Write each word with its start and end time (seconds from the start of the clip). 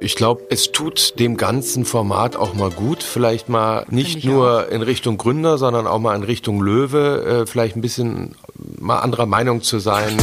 Ich 0.00 0.14
glaube, 0.14 0.46
es 0.50 0.70
tut 0.70 1.18
dem 1.18 1.36
ganzen 1.36 1.84
Format 1.84 2.36
auch 2.36 2.54
mal 2.54 2.70
gut, 2.70 3.02
vielleicht 3.02 3.48
mal 3.48 3.84
nicht 3.90 4.24
nur 4.24 4.66
auch. 4.66 4.70
in 4.70 4.82
Richtung 4.82 5.18
Gründer, 5.18 5.58
sondern 5.58 5.88
auch 5.88 5.98
mal 5.98 6.14
in 6.14 6.22
Richtung 6.22 6.60
Löwe, 6.60 7.42
äh, 7.42 7.46
vielleicht 7.46 7.74
ein 7.74 7.80
bisschen 7.80 8.36
mal 8.78 9.00
anderer 9.00 9.26
Meinung 9.26 9.60
zu 9.60 9.80
sein. 9.80 10.16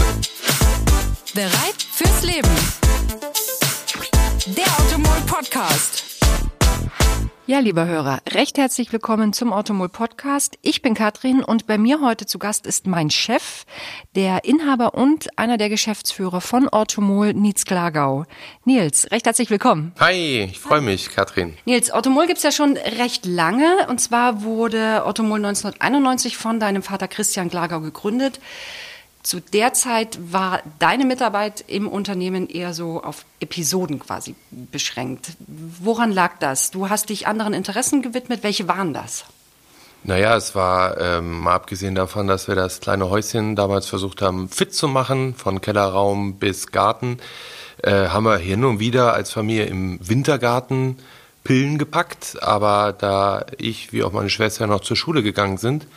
Bereit 1.33 1.85
fürs 1.91 2.23
Leben. 2.23 2.49
Der 4.45 4.65
Automol 4.79 5.17
Podcast. 5.27 5.94
Ja, 7.47 7.59
lieber 7.59 7.85
Hörer, 7.85 8.21
recht 8.31 8.57
herzlich 8.57 8.91
willkommen 8.91 9.31
zum 9.31 9.53
Automol 9.53 9.87
Podcast. 9.87 10.57
Ich 10.63 10.81
bin 10.81 10.95
Katrin 10.95 11.43
und 11.43 11.67
bei 11.67 11.77
mir 11.77 12.01
heute 12.01 12.25
zu 12.25 12.39
Gast 12.39 12.65
ist 12.65 12.87
mein 12.87 13.11
Chef, 13.11 13.65
der 14.15 14.45
Inhaber 14.45 14.95
und 14.95 15.27
einer 15.37 15.59
der 15.59 15.69
Geschäftsführer 15.69 16.41
von 16.41 16.67
Automol, 16.67 17.35
Nils 17.35 17.65
Glagau. 17.65 18.25
Nils, 18.63 19.11
recht 19.11 19.27
herzlich 19.27 19.51
willkommen. 19.51 19.93
Hi, 19.99 20.49
ich 20.51 20.59
freue 20.59 20.81
mich, 20.81 21.11
Katrin. 21.11 21.55
Nils, 21.65 21.91
Automol 21.91 22.25
gibt's 22.25 22.41
ja 22.41 22.51
schon 22.51 22.77
recht 22.77 23.27
lange 23.27 23.85
und 23.89 24.01
zwar 24.01 24.41
wurde 24.41 25.05
Automol 25.05 25.37
1991 25.37 26.37
von 26.37 26.59
deinem 26.59 26.81
Vater 26.81 27.07
Christian 27.07 27.49
Glagau 27.49 27.79
gegründet. 27.79 28.39
Zu 29.25 29.39
der 29.39 29.73
Zeit 29.73 30.19
war 30.31 30.61
deine 30.77 31.03
Mitarbeit 31.03 31.63
im 31.65 31.87
Unternehmen 31.87 32.47
eher 32.47 32.75
so 32.75 33.01
auf 33.01 33.25
Episoden 33.39 33.97
quasi 33.97 34.35
beschränkt. 34.51 35.29
Woran 35.39 36.11
lag 36.11 36.33
das? 36.39 36.69
Du 36.69 36.89
hast 36.89 37.09
dich 37.09 37.25
anderen 37.25 37.55
Interessen 37.55 38.03
gewidmet. 38.03 38.43
Welche 38.43 38.67
waren 38.67 38.93
das? 38.93 39.25
Naja, 40.03 40.35
es 40.35 40.53
war 40.53 41.01
ähm, 41.01 41.39
mal 41.39 41.55
abgesehen 41.55 41.95
davon, 41.95 42.27
dass 42.27 42.47
wir 42.47 42.53
das 42.53 42.81
kleine 42.81 43.09
Häuschen 43.09 43.55
damals 43.55 43.87
versucht 43.87 44.21
haben, 44.21 44.47
fit 44.47 44.75
zu 44.75 44.87
machen, 44.87 45.33
von 45.33 45.59
Kellerraum 45.59 46.35
bis 46.35 46.67
Garten, 46.67 47.17
äh, 47.81 48.09
haben 48.09 48.25
wir 48.25 48.37
hin 48.37 48.63
und 48.63 48.79
wieder 48.79 49.15
als 49.15 49.31
Familie 49.31 49.65
im 49.65 49.97
Wintergarten 50.07 50.97
Pillen 51.43 51.79
gepackt. 51.79 52.37
Aber 52.43 52.93
da 52.93 53.47
ich 53.57 53.91
wie 53.91 54.03
auch 54.03 54.11
meine 54.11 54.29
Schwester 54.29 54.67
noch 54.67 54.81
zur 54.81 54.95
Schule 54.95 55.23
gegangen 55.23 55.57
sind, 55.57 55.87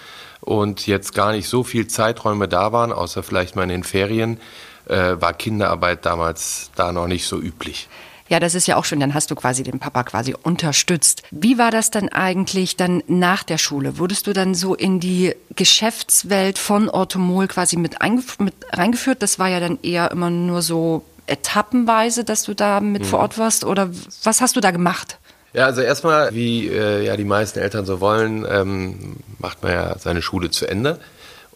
und 0.48 0.86
jetzt 0.86 1.14
gar 1.14 1.32
nicht 1.32 1.46
so 1.46 1.62
viel 1.62 1.86
Zeiträume 1.88 2.48
da 2.48 2.72
waren, 2.72 2.90
außer 2.90 3.22
vielleicht 3.22 3.54
mal 3.54 3.64
in 3.64 3.68
den 3.68 3.84
Ferien, 3.84 4.40
äh, 4.86 5.16
war 5.20 5.34
Kinderarbeit 5.34 6.06
damals 6.06 6.70
da 6.74 6.90
noch 6.90 7.06
nicht 7.06 7.26
so 7.26 7.38
üblich. 7.38 7.88
Ja, 8.30 8.40
das 8.40 8.54
ist 8.54 8.66
ja 8.66 8.76
auch 8.76 8.84
schön, 8.84 9.00
dann 9.00 9.14
hast 9.14 9.30
du 9.30 9.34
quasi 9.34 9.62
den 9.62 9.78
Papa 9.78 10.04
quasi 10.04 10.34
unterstützt. 10.42 11.22
Wie 11.30 11.58
war 11.58 11.70
das 11.70 11.90
dann 11.90 12.08
eigentlich 12.08 12.76
dann 12.76 13.02
nach 13.06 13.42
der 13.42 13.58
Schule? 13.58 13.98
Wurdest 13.98 14.26
du 14.26 14.32
dann 14.32 14.54
so 14.54 14.74
in 14.74 15.00
die 15.00 15.34
Geschäftswelt 15.54 16.58
von 16.58 16.88
Orthomol 16.88 17.46
quasi 17.46 17.76
mit, 17.76 17.96
mit 18.38 18.54
reingeführt? 18.72 19.22
Das 19.22 19.38
war 19.38 19.48
ja 19.48 19.60
dann 19.60 19.78
eher 19.82 20.10
immer 20.10 20.30
nur 20.30 20.62
so 20.62 21.04
etappenweise, 21.26 22.24
dass 22.24 22.42
du 22.42 22.54
da 22.54 22.80
mit 22.80 23.02
mhm. 23.02 23.06
vor 23.06 23.20
Ort 23.20 23.38
warst? 23.38 23.64
Oder 23.64 23.90
was 24.24 24.40
hast 24.40 24.56
du 24.56 24.60
da 24.60 24.70
gemacht? 24.70 25.18
Ja, 25.58 25.66
also 25.66 25.80
erstmal, 25.80 26.32
wie 26.36 26.68
äh, 26.68 27.04
ja 27.04 27.16
die 27.16 27.24
meisten 27.24 27.58
Eltern 27.58 27.84
so 27.84 28.00
wollen, 28.00 28.46
ähm, 28.48 29.16
macht 29.40 29.60
man 29.60 29.72
ja 29.72 29.98
seine 29.98 30.22
Schule 30.22 30.52
zu 30.52 30.68
Ende. 30.68 31.00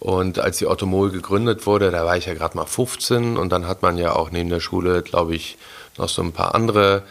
Und 0.00 0.41
als 0.41 0.59
die 0.59 0.67
Automol 0.67 1.12
gegründet 1.12 1.69
wurde, 1.69 1.92
da 1.92 2.05
war 2.05 2.17
ich 2.17 2.27
ja 2.27 2.34
gerade 2.34 2.56
mal 2.56 2.67
15 2.67 3.36
und 3.36 3.53
dann 3.53 3.69
hat 3.69 3.83
man 3.83 3.98
ja 3.98 4.17
auch 4.17 4.33
neben 4.33 4.50
der 4.50 4.59
Schule, 4.59 5.03
glaube 5.03 5.36
ich, 5.36 5.56
noch 5.98 6.09
so 6.09 6.20
ein 6.20 6.33
paar 6.33 6.56
andere 6.56 7.05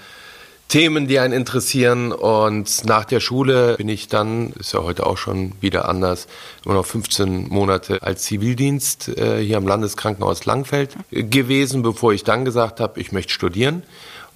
Themen, 0.67 1.07
die 1.07 1.19
einen 1.19 1.33
interessieren. 1.33 2.11
Und 2.11 2.83
nach 2.83 3.05
der 3.05 3.21
Schule 3.21 3.75
bin 3.77 3.87
ich 3.87 4.09
dann, 4.09 4.51
ist 4.59 4.73
ja 4.73 4.83
heute 4.83 5.05
auch 5.05 5.17
schon 5.17 5.53
wieder 5.61 5.87
anders, 5.87 6.27
immer 6.65 6.73
noch 6.73 6.85
15 6.85 7.47
Monate 7.47 8.03
als 8.03 8.23
Zivildienst 8.23 9.17
äh, 9.17 9.41
hier 9.41 9.55
am 9.55 9.65
Landeskrankenhaus 9.65 10.43
Langfeld 10.43 10.97
gewesen, 11.09 11.83
bevor 11.83 12.11
ich 12.11 12.25
dann 12.25 12.43
gesagt 12.43 12.81
habe, 12.81 12.99
ich 12.99 13.13
möchte 13.13 13.31
studieren 13.31 13.83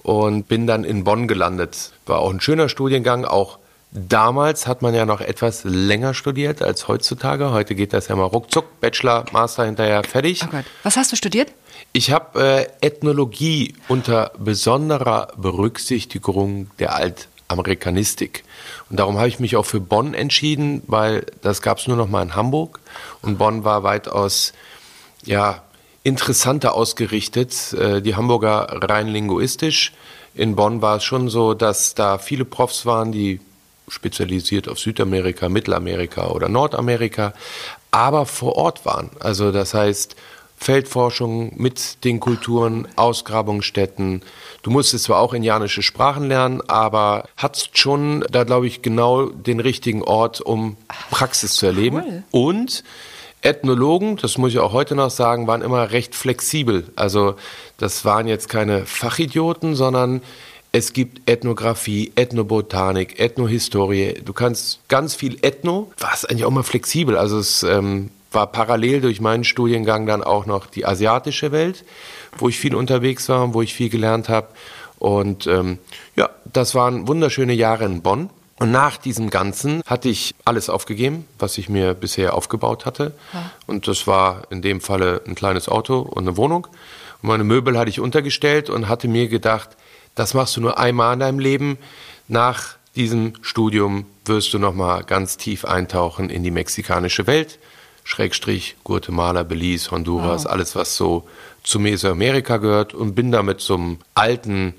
und 0.06 0.46
bin 0.46 0.68
dann 0.68 0.84
in 0.84 1.02
Bonn 1.02 1.26
gelandet. 1.26 1.90
War 2.06 2.20
auch 2.20 2.30
ein 2.30 2.40
schöner 2.40 2.68
Studiengang, 2.68 3.24
auch 3.24 3.58
Damals 3.92 4.66
hat 4.66 4.82
man 4.82 4.94
ja 4.94 5.06
noch 5.06 5.22
etwas 5.22 5.64
länger 5.64 6.12
studiert 6.12 6.60
als 6.60 6.86
heutzutage. 6.86 7.52
Heute 7.52 7.74
geht 7.74 7.94
das 7.94 8.08
ja 8.08 8.16
mal 8.16 8.24
ruckzuck, 8.24 8.80
Bachelor, 8.80 9.24
Master 9.32 9.64
hinterher 9.64 10.04
fertig. 10.04 10.42
Oh 10.44 10.50
Gott. 10.50 10.64
Was 10.82 10.98
hast 10.98 11.12
du 11.12 11.16
studiert? 11.16 11.50
Ich 11.94 12.10
habe 12.10 12.68
äh, 12.82 12.86
Ethnologie 12.86 13.74
unter 13.88 14.32
besonderer 14.38 15.28
Berücksichtigung 15.38 16.68
der 16.78 16.94
Altamerikanistik. 16.94 18.44
Und 18.90 18.98
darum 18.98 19.16
habe 19.16 19.28
ich 19.28 19.38
mich 19.38 19.56
auch 19.56 19.64
für 19.64 19.80
Bonn 19.80 20.12
entschieden, 20.12 20.82
weil 20.88 21.24
das 21.40 21.62
gab 21.62 21.78
es 21.78 21.86
nur 21.86 21.96
noch 21.96 22.08
mal 22.08 22.22
in 22.22 22.34
Hamburg. 22.34 22.80
Und 23.22 23.38
Bonn 23.38 23.64
war 23.64 23.82
weitaus 23.82 24.52
ja, 25.24 25.62
interessanter 26.06 26.74
ausgerichtet. 26.74 27.72
Äh, 27.72 28.00
die 28.00 28.14
Hamburger 28.14 28.68
rein 28.88 29.08
linguistisch. 29.08 29.92
In 30.34 30.54
Bonn 30.54 30.80
war 30.80 30.98
es 30.98 31.04
schon 31.04 31.28
so, 31.28 31.52
dass 31.52 31.94
da 31.94 32.18
viele 32.18 32.44
Profs 32.44 32.86
waren, 32.86 33.10
die 33.10 33.40
spezialisiert 33.88 34.68
auf 34.68 34.78
Südamerika, 34.78 35.48
Mittelamerika 35.48 36.28
oder 36.28 36.48
Nordamerika, 36.48 37.32
aber 37.90 38.24
vor 38.24 38.54
Ort 38.54 38.84
waren. 38.86 39.10
Also 39.18 39.50
das 39.50 39.74
heißt, 39.74 40.14
Feldforschung 40.56 41.52
mit 41.56 42.04
den 42.04 42.20
Kulturen, 42.20 42.86
Ausgrabungsstätten. 42.96 44.22
Du 44.62 44.70
musstest 44.70 45.04
zwar 45.04 45.18
auch 45.18 45.34
indianische 45.34 45.82
Sprachen 45.82 46.28
lernen, 46.28 46.62
aber 46.68 47.28
hattest 47.36 47.78
schon 47.78 48.24
da, 48.30 48.44
glaube 48.44 48.66
ich, 48.66 48.80
genau 48.80 49.26
den 49.26 49.60
richtigen 49.60 50.02
Ort, 50.02 50.40
um 50.40 50.76
Praxis 51.10 51.54
zu 51.54 51.66
erleben. 51.66 52.02
Cool. 52.02 52.22
Und 52.30 52.84
Ethnologen, 53.46 54.16
das 54.16 54.38
muss 54.38 54.50
ich 54.50 54.58
auch 54.58 54.72
heute 54.72 54.96
noch 54.96 55.10
sagen, 55.10 55.46
waren 55.46 55.62
immer 55.62 55.92
recht 55.92 56.16
flexibel. 56.16 56.88
Also 56.96 57.36
das 57.78 58.04
waren 58.04 58.26
jetzt 58.26 58.48
keine 58.48 58.86
Fachidioten, 58.86 59.76
sondern 59.76 60.20
es 60.72 60.92
gibt 60.92 61.30
Ethnographie, 61.30 62.10
Ethnobotanik, 62.16 63.20
Ethnohistorie. 63.20 64.20
Du 64.24 64.32
kannst 64.32 64.80
ganz 64.88 65.14
viel 65.14 65.38
Ethno, 65.42 65.92
war 66.00 66.12
es 66.12 66.24
eigentlich 66.24 66.44
auch 66.44 66.50
mal 66.50 66.64
flexibel. 66.64 67.16
Also 67.16 67.38
es 67.38 67.62
ähm, 67.62 68.10
war 68.32 68.48
parallel 68.48 69.00
durch 69.00 69.20
meinen 69.20 69.44
Studiengang 69.44 70.06
dann 70.06 70.24
auch 70.24 70.46
noch 70.46 70.66
die 70.66 70.84
asiatische 70.84 71.52
Welt, 71.52 71.84
wo 72.38 72.48
ich 72.48 72.58
viel 72.58 72.74
unterwegs 72.74 73.28
war, 73.28 73.54
wo 73.54 73.62
ich 73.62 73.74
viel 73.74 73.90
gelernt 73.90 74.28
habe. 74.28 74.48
Und 74.98 75.46
ähm, 75.46 75.78
ja, 76.16 76.30
das 76.52 76.74
waren 76.74 77.06
wunderschöne 77.06 77.52
Jahre 77.52 77.84
in 77.84 78.02
Bonn. 78.02 78.28
Und 78.58 78.70
nach 78.70 78.96
diesem 78.96 79.28
Ganzen 79.28 79.82
hatte 79.84 80.08
ich 80.08 80.34
alles 80.44 80.70
aufgegeben, 80.70 81.26
was 81.38 81.58
ich 81.58 81.68
mir 81.68 81.92
bisher 81.94 82.34
aufgebaut 82.34 82.86
hatte. 82.86 83.12
Ja. 83.32 83.50
Und 83.66 83.86
das 83.86 84.06
war 84.06 84.42
in 84.50 84.62
dem 84.62 84.80
Falle 84.80 85.20
ein 85.26 85.34
kleines 85.34 85.68
Auto 85.68 85.98
und 86.00 86.26
eine 86.26 86.36
Wohnung. 86.36 86.66
Und 87.22 87.28
meine 87.28 87.44
Möbel 87.44 87.78
hatte 87.78 87.90
ich 87.90 88.00
untergestellt 88.00 88.70
und 88.70 88.88
hatte 88.88 89.08
mir 89.08 89.28
gedacht, 89.28 89.70
das 90.14 90.32
machst 90.32 90.56
du 90.56 90.62
nur 90.62 90.78
einmal 90.78 91.14
in 91.14 91.20
deinem 91.20 91.38
Leben. 91.38 91.76
Nach 92.28 92.76
diesem 92.96 93.34
Studium 93.42 94.06
wirst 94.24 94.54
du 94.54 94.58
nochmal 94.58 95.04
ganz 95.04 95.36
tief 95.36 95.66
eintauchen 95.66 96.30
in 96.30 96.42
die 96.42 96.50
mexikanische 96.50 97.26
Welt. 97.26 97.58
Schrägstrich 98.04 98.76
Guatemala, 98.84 99.42
Belize, 99.42 99.90
Honduras, 99.90 100.44
wow. 100.44 100.52
alles 100.52 100.74
was 100.76 100.96
so 100.96 101.28
zu 101.62 101.78
Mesoamerika 101.80 102.56
gehört 102.56 102.94
und 102.94 103.14
bin 103.14 103.32
damit 103.32 103.60
zum 103.60 103.98
alten 104.14 104.74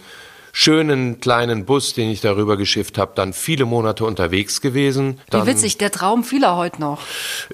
schönen 0.59 1.19
kleinen 1.19 1.65
Bus, 1.65 1.93
den 1.93 2.09
ich 2.09 2.19
darüber 2.19 2.57
geschifft 2.57 2.97
habe, 2.97 3.11
dann 3.13 3.33
viele 3.33 3.65
Monate 3.65 4.05
unterwegs 4.05 4.59
gewesen. 4.59 5.19
Dann, 5.29 5.43
wie 5.43 5.51
witzig, 5.51 5.77
der 5.77 5.91
Traum 5.91 6.23
vieler 6.23 6.55
heute 6.55 6.81
noch. 6.81 6.99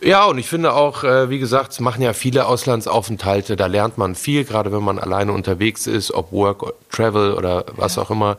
Ja, 0.02 0.24
und 0.24 0.38
ich 0.38 0.47
finde 0.47 0.72
auch, 0.72 1.03
äh, 1.03 1.30
wie 1.30 1.38
gesagt, 1.38 1.74
es 1.74 1.81
machen 1.81 2.02
ja 2.02 2.14
viele 2.14 2.46
Auslandsaufenthalte, 2.46 3.58
da 3.58 3.66
lernt 3.66 3.97
man 3.97 4.16
viel, 4.16 4.46
gerade 4.46 4.72
wenn 4.72 4.84
man 4.84 5.00
alleine 5.00 5.34
unterwegs 5.34 5.86
ist, 5.86 6.14
ob 6.14 6.31
Work, 6.31 6.75
Travel 6.94 7.34
oder 7.34 7.66
was 7.75 7.97
ja. 7.97 8.03
auch 8.03 8.09
immer, 8.09 8.38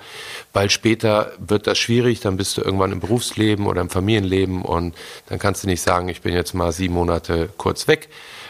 weil 0.54 0.70
später 0.70 1.32
wird 1.36 1.66
das 1.66 1.76
schwierig, 1.76 2.20
dann 2.20 2.38
bist 2.38 2.56
du 2.56 2.62
irgendwann 2.62 2.91
im 2.91 3.00
Berufsleben 3.00 3.66
oder 3.66 3.82
im 3.82 3.91
Familienleben 3.91 4.62
und 4.62 4.94
dann 5.26 5.38
kannst 5.38 5.64
du 5.64 5.66
nicht 5.66 5.82
sagen, 5.82 6.08
ich 6.08 6.22
bin 6.22 6.32
jetzt 6.32 6.54
mal 6.54 6.72
sieben 6.72 6.94
Monate 6.94 7.50
kurz 7.58 7.86
weg. 7.86 8.08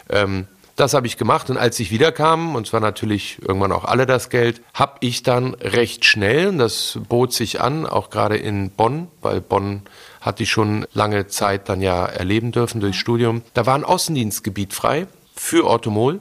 Ähm, 0.08 0.46
das 0.76 0.94
habe 0.94 1.06
ich 1.06 1.16
gemacht 1.16 1.50
und 1.50 1.56
als 1.56 1.78
ich 1.78 1.90
wiederkam, 1.90 2.56
und 2.56 2.66
zwar 2.66 2.80
natürlich 2.80 3.38
irgendwann 3.42 3.72
auch 3.72 3.84
alle 3.84 4.06
das 4.06 4.28
Geld, 4.28 4.60
habe 4.72 4.96
ich 5.00 5.22
dann 5.22 5.54
recht 5.54 6.04
schnell, 6.04 6.48
und 6.48 6.58
das 6.58 6.98
bot 7.08 7.32
sich 7.32 7.60
an, 7.60 7.86
auch 7.86 8.10
gerade 8.10 8.36
in 8.36 8.70
Bonn, 8.70 9.08
weil 9.20 9.40
Bonn 9.40 9.82
hatte 10.20 10.42
ich 10.42 10.50
schon 10.50 10.86
lange 10.92 11.26
Zeit 11.28 11.68
dann 11.68 11.80
ja 11.80 12.06
erleben 12.06 12.50
dürfen 12.50 12.80
durchs 12.80 12.98
Studium. 12.98 13.42
Da 13.52 13.66
war 13.66 13.74
ein 13.74 13.84
Außendienstgebiet 13.84 14.72
frei 14.72 15.06
für 15.36 15.68
Automol. 15.68 16.20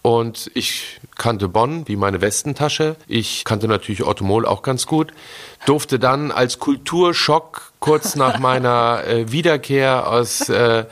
Und 0.00 0.50
ich 0.54 1.00
kannte 1.16 1.48
Bonn 1.48 1.88
wie 1.88 1.96
meine 1.96 2.20
Westentasche. 2.20 2.96
Ich 3.08 3.44
kannte 3.44 3.66
natürlich 3.66 4.04
Automol 4.04 4.46
auch 4.46 4.62
ganz 4.62 4.86
gut. 4.86 5.12
Durfte 5.66 5.98
dann 5.98 6.30
als 6.30 6.58
Kulturschock 6.60 7.72
kurz 7.80 8.14
nach 8.14 8.38
meiner 8.38 9.02
äh, 9.06 9.32
Wiederkehr 9.32 10.08
aus 10.08 10.48
äh, 10.48 10.84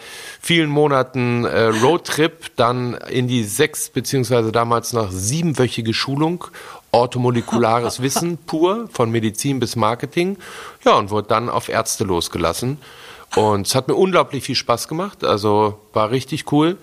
vielen 0.46 0.70
Monaten 0.70 1.44
äh, 1.44 1.64
Roadtrip 1.64 2.54
dann 2.54 2.94
in 2.94 3.26
die 3.26 3.42
sechs 3.42 3.90
beziehungsweise 3.90 4.52
damals 4.52 4.92
noch 4.92 5.10
siebenwöchige 5.10 5.92
Schulung 5.92 6.44
orthomolekulares 6.92 8.00
Wissen 8.02 8.38
pur 8.38 8.88
von 8.92 9.10
Medizin 9.10 9.58
bis 9.58 9.74
Marketing. 9.74 10.38
Ja, 10.84 10.94
und 10.94 11.10
wurde 11.10 11.26
dann 11.26 11.48
auf 11.48 11.68
Ärzte 11.68 12.04
losgelassen. 12.04 12.78
Und 13.34 13.66
es 13.66 13.74
hat 13.74 13.88
mir 13.88 13.96
unglaublich 13.96 14.44
viel 14.44 14.54
Spaß 14.54 14.86
gemacht. 14.86 15.24
Also 15.24 15.80
war 15.92 16.12
richtig 16.12 16.52
cool 16.52 16.78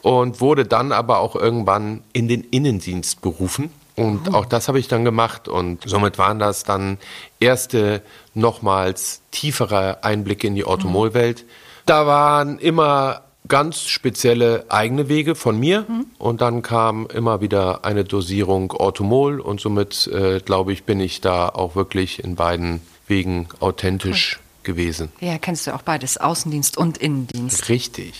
und 0.00 0.40
wurde 0.40 0.64
dann 0.64 0.90
aber 0.90 1.18
auch 1.18 1.36
irgendwann 1.36 2.02
in 2.14 2.28
den 2.28 2.42
Innendienst 2.44 3.20
berufen. 3.20 3.70
Und 3.94 4.30
oh. 4.30 4.36
auch 4.36 4.46
das 4.46 4.68
habe 4.68 4.78
ich 4.78 4.88
dann 4.88 5.04
gemacht 5.04 5.48
und 5.48 5.82
somit 5.84 6.16
waren 6.16 6.38
das 6.38 6.64
dann 6.64 6.96
erste 7.40 8.00
nochmals 8.32 9.20
tiefere 9.32 10.02
Einblicke 10.02 10.46
in 10.46 10.54
die 10.54 10.64
Automolwelt. 10.64 11.44
Da 11.86 12.06
waren 12.06 12.58
immer 12.58 13.22
ganz 13.48 13.82
spezielle 13.82 14.64
eigene 14.68 15.08
Wege 15.08 15.34
von 15.34 15.58
mir 15.58 15.84
mhm. 15.88 16.06
und 16.18 16.40
dann 16.40 16.62
kam 16.62 17.06
immer 17.06 17.40
wieder 17.40 17.84
eine 17.84 18.04
Dosierung 18.04 18.72
Orthomol 18.72 19.40
und 19.40 19.60
somit 19.60 20.06
äh, 20.06 20.40
glaube 20.40 20.72
ich 20.72 20.84
bin 20.84 21.00
ich 21.00 21.20
da 21.20 21.48
auch 21.48 21.74
wirklich 21.74 22.22
in 22.22 22.36
beiden 22.36 22.80
Wegen 23.06 23.48
authentisch 23.60 24.38
cool. 24.38 24.74
gewesen. 24.74 25.12
Ja, 25.20 25.38
kennst 25.38 25.66
du 25.66 25.74
auch 25.74 25.82
beides, 25.82 26.18
Außendienst 26.18 26.78
und 26.78 26.98
Innendienst. 26.98 27.68
Richtig. 27.68 28.14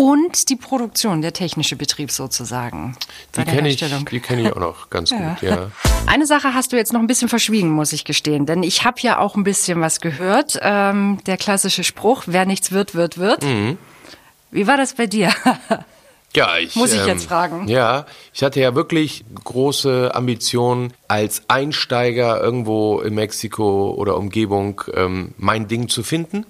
Und 0.00 0.48
die 0.48 0.54
Produktion, 0.54 1.22
der 1.22 1.32
technische 1.32 1.74
Betrieb 1.74 2.12
sozusagen. 2.12 2.96
Die 3.34 3.42
kenne 3.42 3.68
ich, 3.68 3.78
kenn 4.22 4.38
ich 4.38 4.52
auch 4.52 4.60
noch 4.60 4.90
ganz 4.90 5.10
ja. 5.10 5.16
gut, 5.16 5.42
ja. 5.42 5.72
Eine 6.06 6.24
Sache 6.24 6.54
hast 6.54 6.70
du 6.70 6.76
jetzt 6.76 6.92
noch 6.92 7.00
ein 7.00 7.08
bisschen 7.08 7.28
verschwiegen, 7.28 7.70
muss 7.70 7.92
ich 7.92 8.04
gestehen. 8.04 8.46
Denn 8.46 8.62
ich 8.62 8.84
habe 8.84 9.00
ja 9.00 9.18
auch 9.18 9.34
ein 9.34 9.42
bisschen 9.42 9.80
was 9.80 10.00
gehört. 10.00 10.56
Ähm, 10.62 11.18
der 11.26 11.36
klassische 11.36 11.82
Spruch, 11.82 12.22
wer 12.26 12.46
nichts 12.46 12.70
wird, 12.70 12.94
wird, 12.94 13.18
wird. 13.18 13.42
Mhm. 13.42 13.76
Wie 14.52 14.68
war 14.68 14.76
das 14.76 14.94
bei 14.94 15.08
dir? 15.08 15.32
Ja, 16.36 16.58
ich, 16.58 16.76
Muss 16.76 16.92
ich 16.92 17.00
ähm, 17.00 17.06
jetzt 17.06 17.24
fragen. 17.24 17.68
Ja, 17.68 18.04
ich 18.34 18.42
hatte 18.42 18.60
ja 18.60 18.74
wirklich 18.74 19.24
große 19.42 20.14
Ambitionen, 20.14 20.92
als 21.08 21.42
Einsteiger 21.48 22.38
irgendwo 22.40 23.00
in 23.00 23.14
Mexiko 23.14 23.94
oder 23.96 24.16
Umgebung 24.18 24.82
ähm, 24.94 25.32
mein 25.38 25.68
Ding 25.68 25.88
zu 25.88 26.02
finden. 26.02 26.44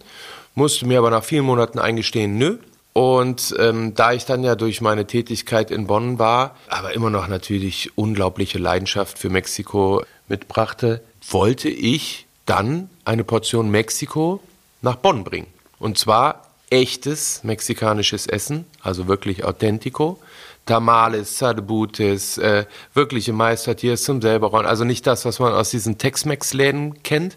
Musste 0.56 0.84
mir 0.84 0.98
aber 0.98 1.10
nach 1.10 1.22
vielen 1.22 1.44
Monaten 1.44 1.78
eingestehen, 1.78 2.36
nö. 2.36 2.58
Und 2.98 3.54
ähm, 3.60 3.94
da 3.94 4.12
ich 4.12 4.24
dann 4.24 4.42
ja 4.42 4.56
durch 4.56 4.80
meine 4.80 5.06
Tätigkeit 5.06 5.70
in 5.70 5.86
Bonn 5.86 6.18
war, 6.18 6.56
aber 6.66 6.94
immer 6.94 7.10
noch 7.10 7.28
natürlich 7.28 7.96
unglaubliche 7.96 8.58
Leidenschaft 8.58 9.20
für 9.20 9.30
Mexiko 9.30 10.02
mitbrachte, 10.26 11.00
wollte 11.30 11.68
ich 11.68 12.26
dann 12.44 12.90
eine 13.04 13.22
Portion 13.22 13.70
Mexiko 13.70 14.40
nach 14.82 14.96
Bonn 14.96 15.22
bringen. 15.22 15.46
Und 15.78 15.96
zwar 15.96 16.48
echtes 16.70 17.44
mexikanisches 17.44 18.26
Essen, 18.26 18.64
also 18.82 19.06
wirklich 19.06 19.44
Authentico. 19.44 20.18
Tamales, 20.66 21.38
Sadebutes, 21.38 22.36
äh, 22.38 22.64
wirkliche 22.94 23.32
Meistertiers 23.32 24.02
zum 24.02 24.20
selber 24.20 24.52
Also 24.66 24.82
nicht 24.82 25.06
das, 25.06 25.24
was 25.24 25.38
man 25.38 25.52
aus 25.52 25.70
diesen 25.70 25.98
Tex-Mex-Läden 25.98 27.00
kennt. 27.04 27.36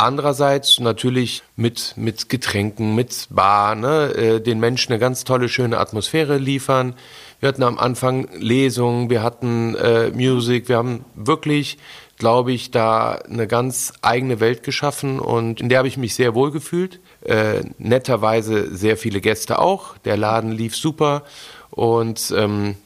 Andererseits 0.00 0.80
natürlich 0.80 1.42
mit, 1.56 1.92
mit 1.96 2.30
Getränken, 2.30 2.94
mit 2.94 3.26
Bar, 3.28 3.74
ne, 3.74 4.14
äh, 4.14 4.40
den 4.40 4.58
Menschen 4.58 4.92
eine 4.92 4.98
ganz 4.98 5.24
tolle, 5.24 5.50
schöne 5.50 5.76
Atmosphäre 5.76 6.38
liefern. 6.38 6.94
Wir 7.38 7.50
hatten 7.50 7.62
am 7.62 7.78
Anfang 7.78 8.26
Lesungen, 8.38 9.10
wir 9.10 9.22
hatten 9.22 9.74
äh, 9.74 10.08
Musik, 10.08 10.70
wir 10.70 10.78
haben 10.78 11.04
wirklich, 11.14 11.76
glaube 12.16 12.50
ich, 12.52 12.70
da 12.70 13.16
eine 13.28 13.46
ganz 13.46 13.92
eigene 14.00 14.40
Welt 14.40 14.62
geschaffen 14.62 15.20
und 15.20 15.60
in 15.60 15.68
der 15.68 15.76
habe 15.76 15.88
ich 15.88 15.98
mich 15.98 16.14
sehr 16.14 16.34
wohl 16.34 16.50
gefühlt. 16.50 16.98
Äh, 17.22 17.60
netterweise 17.76 18.74
sehr 18.74 18.96
viele 18.96 19.20
Gäste 19.20 19.58
auch. 19.58 19.98
Der 19.98 20.16
Laden 20.16 20.52
lief 20.52 20.76
super 20.76 21.24
und 21.68 22.32
ähm, 22.34 22.76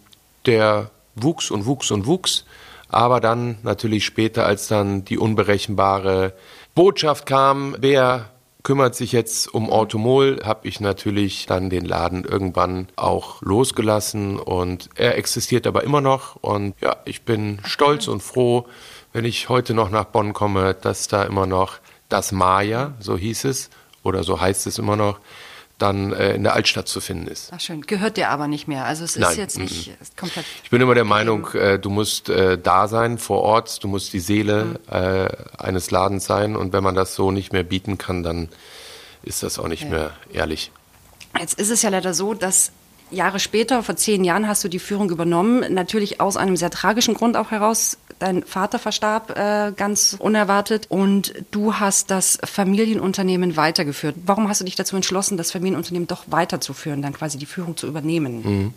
der 0.47 0.91
wuchs 1.15 1.53
und 1.53 1.65
wuchs 1.65 1.93
und 1.93 2.07
wuchs. 2.07 2.45
Aber 2.89 3.21
dann 3.21 3.59
natürlich 3.63 4.05
später, 4.05 4.47
als 4.47 4.69
dann 4.69 5.05
die 5.05 5.19
unberechenbare 5.19 6.35
Botschaft 6.75 7.27
kam, 7.27 7.77
wer 7.79 8.31
kümmert 8.63 8.95
sich 8.95 9.13
jetzt 9.13 9.53
um 9.53 9.71
Automol, 9.71 10.41
habe 10.43 10.67
ich 10.67 10.81
natürlich 10.81 11.45
dann 11.47 11.69
den 11.69 11.85
Laden 11.85 12.25
irgendwann 12.25 12.89
auch 12.97 13.43
losgelassen. 13.43 14.39
Und 14.39 14.89
er 14.95 15.19
existiert 15.19 15.67
aber 15.67 15.85
immer 15.85 16.01
noch. 16.01 16.37
Und 16.37 16.75
ja, 16.81 16.97
ich 17.05 17.23
bin 17.23 17.61
stolz 17.65 18.09
und 18.09 18.23
froh, 18.23 18.67
wenn 19.13 19.25
ich 19.25 19.49
heute 19.49 19.75
noch 19.75 19.91
nach 19.91 20.07
Bonn 20.07 20.33
komme, 20.33 20.75
dass 20.75 21.09
da 21.09 21.25
immer 21.25 21.47
noch 21.47 21.79
das 22.09 22.33
Maya, 22.33 22.95
so 23.01 23.17
hieß 23.17 23.45
es, 23.45 23.71
oder 24.03 24.23
so 24.25 24.41
heißt 24.41 24.67
es 24.67 24.79
immer 24.79 24.97
noch, 24.97 25.21
dann 25.79 26.13
äh, 26.13 26.35
in 26.35 26.45
der 26.45 26.55
Altstadt 26.55 26.89
zu 26.89 27.01
finden 27.01 27.27
ist. 27.27 27.51
Ach 27.53 27.61
schön, 27.61 27.83
gehört 27.83 28.17
dir 28.17 28.29
aber 28.29 28.47
nicht 28.47 28.69
mehr. 28.69 28.85
Also 28.85 29.05
es 29.05 29.17
ist 29.17 29.23
Nein, 29.23 29.37
jetzt 29.37 29.59
nicht 29.59 29.89
m 29.89 29.95
-m. 29.95 30.17
komplett. 30.17 30.47
Ich 30.63 30.71
bin 30.71 30.81
immer 30.81 30.95
der 30.95 31.05
Meinung, 31.05 31.49
äh, 31.55 31.79
du 31.79 31.91
musst 31.91 32.29
äh, 32.29 32.57
da 32.59 32.87
sein 32.87 33.19
vor 33.19 33.43
Ort, 33.43 33.83
du 33.83 33.89
musst 33.89 34.13
die 34.13 34.21
Seele 34.21 34.65
mhm. 34.65 34.79
äh, 34.91 35.29
eines 35.59 35.91
Ladens 35.91 36.27
sein 36.27 36.57
und 36.57 36.73
wenn 36.73 36.85
man 36.85 36.95
das 36.95 37.15
so 37.15 37.31
nicht 37.31 37.53
mehr 37.53 37.65
bieten 37.65 37.99
kann, 37.99 38.23
dann 38.23 38.49
ist 39.23 39.43
das 39.43 39.59
auch 39.59 39.69
nicht 39.69 39.85
ja. 39.85 39.89
mehr 39.89 40.11
ehrlich. 40.33 40.71
Jetzt 41.39 41.59
ist 41.59 41.71
es 41.71 41.83
ja 41.83 41.91
leider 41.91 42.15
so, 42.15 42.35
dass 42.35 42.71
Jahre 43.11 43.39
später, 43.39 43.83
vor 43.83 43.97
zehn 43.97 44.25
Jahren, 44.25 44.49
hast 44.49 44.65
du 44.65 44.69
die 44.69 44.79
Führung 44.79 45.11
übernommen. 45.11 45.73
Natürlich 45.73 46.21
aus 46.21 46.37
einem 46.37 46.57
sehr 46.57 46.71
tragischen 46.71 47.15
Grund 47.15 47.37
auch 47.37 47.51
heraus 47.51 47.99
dein 48.19 48.43
Vater 48.45 48.79
verstarb 48.79 49.37
äh, 49.37 49.73
ganz 49.77 50.17
unerwartet 50.19 50.87
und 50.89 51.35
du 51.51 51.75
hast 51.75 52.11
das 52.11 52.39
Familienunternehmen 52.45 53.57
weitergeführt. 53.57 54.17
Warum 54.25 54.49
hast 54.49 54.61
du 54.61 54.65
dich 54.65 54.77
dazu 54.77 54.97
entschlossen, 54.97 55.37
das 55.37 55.53
Familienunternehmen 55.53 56.07
doch 56.07 56.25
weiterzuführen, 56.29 57.03
dann 57.03 57.13
quasi 57.13 57.39
die 57.39 57.47
Führung 57.47 57.77
zu 57.77 57.87
übernehmen? 57.87 58.43
Mhm. 58.43 58.75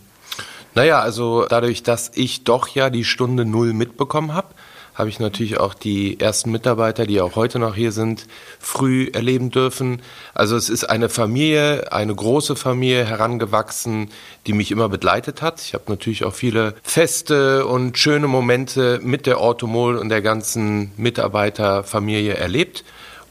Naja, 0.75 0.99
also 0.99 1.45
dadurch, 1.47 1.81
dass 1.81 2.11
ich 2.13 2.43
doch 2.43 2.67
ja 2.67 2.89
die 2.89 3.03
Stunde 3.03 3.45
Null 3.45 3.73
mitbekommen 3.73 4.33
habe, 4.33 4.49
habe 4.97 5.09
ich 5.09 5.19
natürlich 5.19 5.59
auch 5.59 5.75
die 5.75 6.19
ersten 6.19 6.51
Mitarbeiter, 6.51 7.05
die 7.05 7.21
auch 7.21 7.35
heute 7.35 7.59
noch 7.59 7.75
hier 7.75 7.91
sind, 7.91 8.25
früh 8.59 9.09
erleben 9.13 9.51
dürfen. 9.51 10.01
Also 10.33 10.55
es 10.55 10.69
ist 10.69 10.85
eine 10.85 11.07
Familie, 11.07 11.91
eine 11.91 12.15
große 12.15 12.55
Familie 12.55 13.05
herangewachsen, 13.05 14.09
die 14.47 14.53
mich 14.53 14.71
immer 14.71 14.89
begleitet 14.89 15.43
hat. 15.43 15.61
Ich 15.61 15.75
habe 15.75 15.83
natürlich 15.87 16.25
auch 16.25 16.33
viele 16.33 16.73
Feste 16.81 17.67
und 17.67 17.99
schöne 17.99 18.27
Momente 18.27 18.99
mit 19.03 19.27
der 19.27 19.39
Automol 19.39 19.97
und 19.97 20.09
der 20.09 20.23
ganzen 20.23 20.91
Mitarbeiterfamilie 20.97 22.33
erlebt 22.33 22.83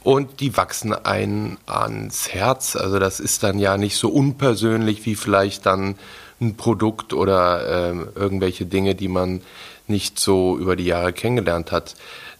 und 0.03 0.39
die 0.39 0.55
wachsen 0.55 0.93
ein 0.93 1.57
ans 1.65 2.29
Herz. 2.29 2.77
Also 2.77 2.97
das 2.97 3.19
ist 3.19 3.43
dann 3.43 3.59
ja 3.59 3.77
nicht 3.77 3.97
so 3.97 4.07
unpersönlich 4.07 5.05
wie 5.05 5.15
vielleicht 5.15 5.65
dann 5.65 5.95
ein 6.39 6.55
Produkt 6.55 7.13
oder 7.13 7.91
äh, 7.91 7.95
irgendwelche 8.15 8.65
Dinge, 8.65 8.95
die 8.95 9.09
man 9.09 9.41
nicht 9.89 10.19
so 10.19 10.57
über 10.57 10.75
die 10.75 10.85
Jahre 10.85 11.13
kennengelernt 11.13 11.71
hat. 11.71 11.95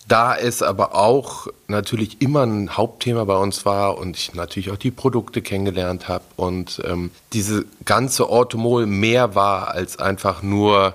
Da 0.08 0.38
es 0.38 0.64
aber 0.64 0.96
auch 0.96 1.48
natürlich 1.68 2.22
immer 2.22 2.46
ein 2.46 2.78
Hauptthema 2.78 3.26
bei 3.26 3.36
uns 3.36 3.66
war 3.66 3.98
und 3.98 4.16
ich 4.16 4.34
natürlich 4.34 4.72
auch 4.72 4.78
die 4.78 4.92
Produkte 4.92 5.42
kennengelernt 5.42 6.08
habe 6.08 6.24
und 6.38 6.82
ähm, 6.86 7.12
diese 7.34 7.66
ganze 7.84 8.30
Automol 8.30 8.86
mehr 8.86 9.36
war 9.36 9.72
als 9.72 10.00
einfach 10.00 10.42
nur, 10.44 10.94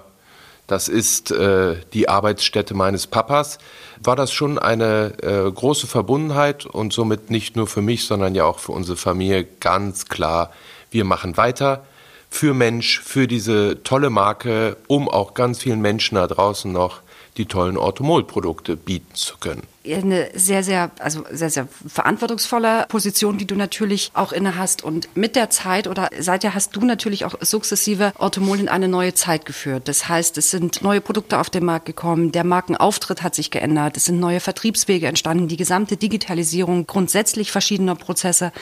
das 0.66 0.88
ist 0.88 1.30
äh, 1.30 1.76
die 1.92 2.08
Arbeitsstätte 2.08 2.72
meines 2.72 3.06
Papas, 3.06 3.58
war 4.02 4.16
das 4.16 4.32
schon 4.32 4.58
eine 4.58 5.12
äh, 5.22 5.50
große 5.50 5.86
Verbundenheit 5.86 6.64
und 6.64 6.94
somit 6.94 7.30
nicht 7.30 7.54
nur 7.54 7.66
für 7.66 7.82
mich, 7.82 8.06
sondern 8.06 8.34
ja 8.34 8.46
auch 8.46 8.60
für 8.60 8.72
unsere 8.72 8.96
Familie 8.96 9.46
ganz 9.60 10.06
klar, 10.06 10.50
wir 10.90 11.04
machen 11.04 11.36
weiter 11.36 11.84
für 12.32 12.54
Mensch, 12.54 12.98
für 13.00 13.28
diese 13.28 13.82
tolle 13.84 14.08
Marke, 14.08 14.78
um 14.86 15.06
auch 15.06 15.34
ganz 15.34 15.58
vielen 15.58 15.82
Menschen 15.82 16.14
da 16.14 16.26
draußen 16.26 16.72
noch 16.72 17.02
die 17.36 17.46
tollen 17.46 17.76
Automol-Produkte 17.76 18.76
bieten 18.76 19.14
zu 19.14 19.36
können. 19.38 19.62
Eine 19.84 20.30
sehr, 20.34 20.62
sehr, 20.62 20.92
also 21.00 21.24
sehr, 21.32 21.50
sehr 21.50 21.66
verantwortungsvolle 21.88 22.86
Position, 22.88 23.36
die 23.36 23.46
du 23.46 23.56
natürlich 23.56 24.12
auch 24.14 24.32
inne 24.32 24.56
hast. 24.56 24.84
Und 24.84 25.08
mit 25.16 25.34
der 25.34 25.50
Zeit 25.50 25.88
oder 25.88 26.08
seither 26.20 26.54
hast 26.54 26.76
du 26.76 26.84
natürlich 26.84 27.24
auch 27.24 27.34
sukzessive 27.40 28.12
Automol 28.16 28.60
in 28.60 28.68
eine 28.68 28.86
neue 28.86 29.14
Zeit 29.14 29.44
geführt. 29.44 29.88
Das 29.88 30.08
heißt, 30.08 30.38
es 30.38 30.52
sind 30.52 30.82
neue 30.82 31.00
Produkte 31.00 31.38
auf 31.38 31.50
den 31.50 31.64
Markt 31.64 31.86
gekommen, 31.86 32.30
der 32.30 32.44
Markenauftritt 32.44 33.22
hat 33.22 33.34
sich 33.34 33.50
geändert, 33.50 33.96
es 33.96 34.04
sind 34.04 34.20
neue 34.20 34.38
Vertriebswege 34.38 35.08
entstanden, 35.08 35.48
die 35.48 35.56
gesamte 35.56 35.96
Digitalisierung 35.96 36.86
grundsätzlich 36.86 37.50
verschiedener 37.50 37.96
Prozesse. 37.96 38.52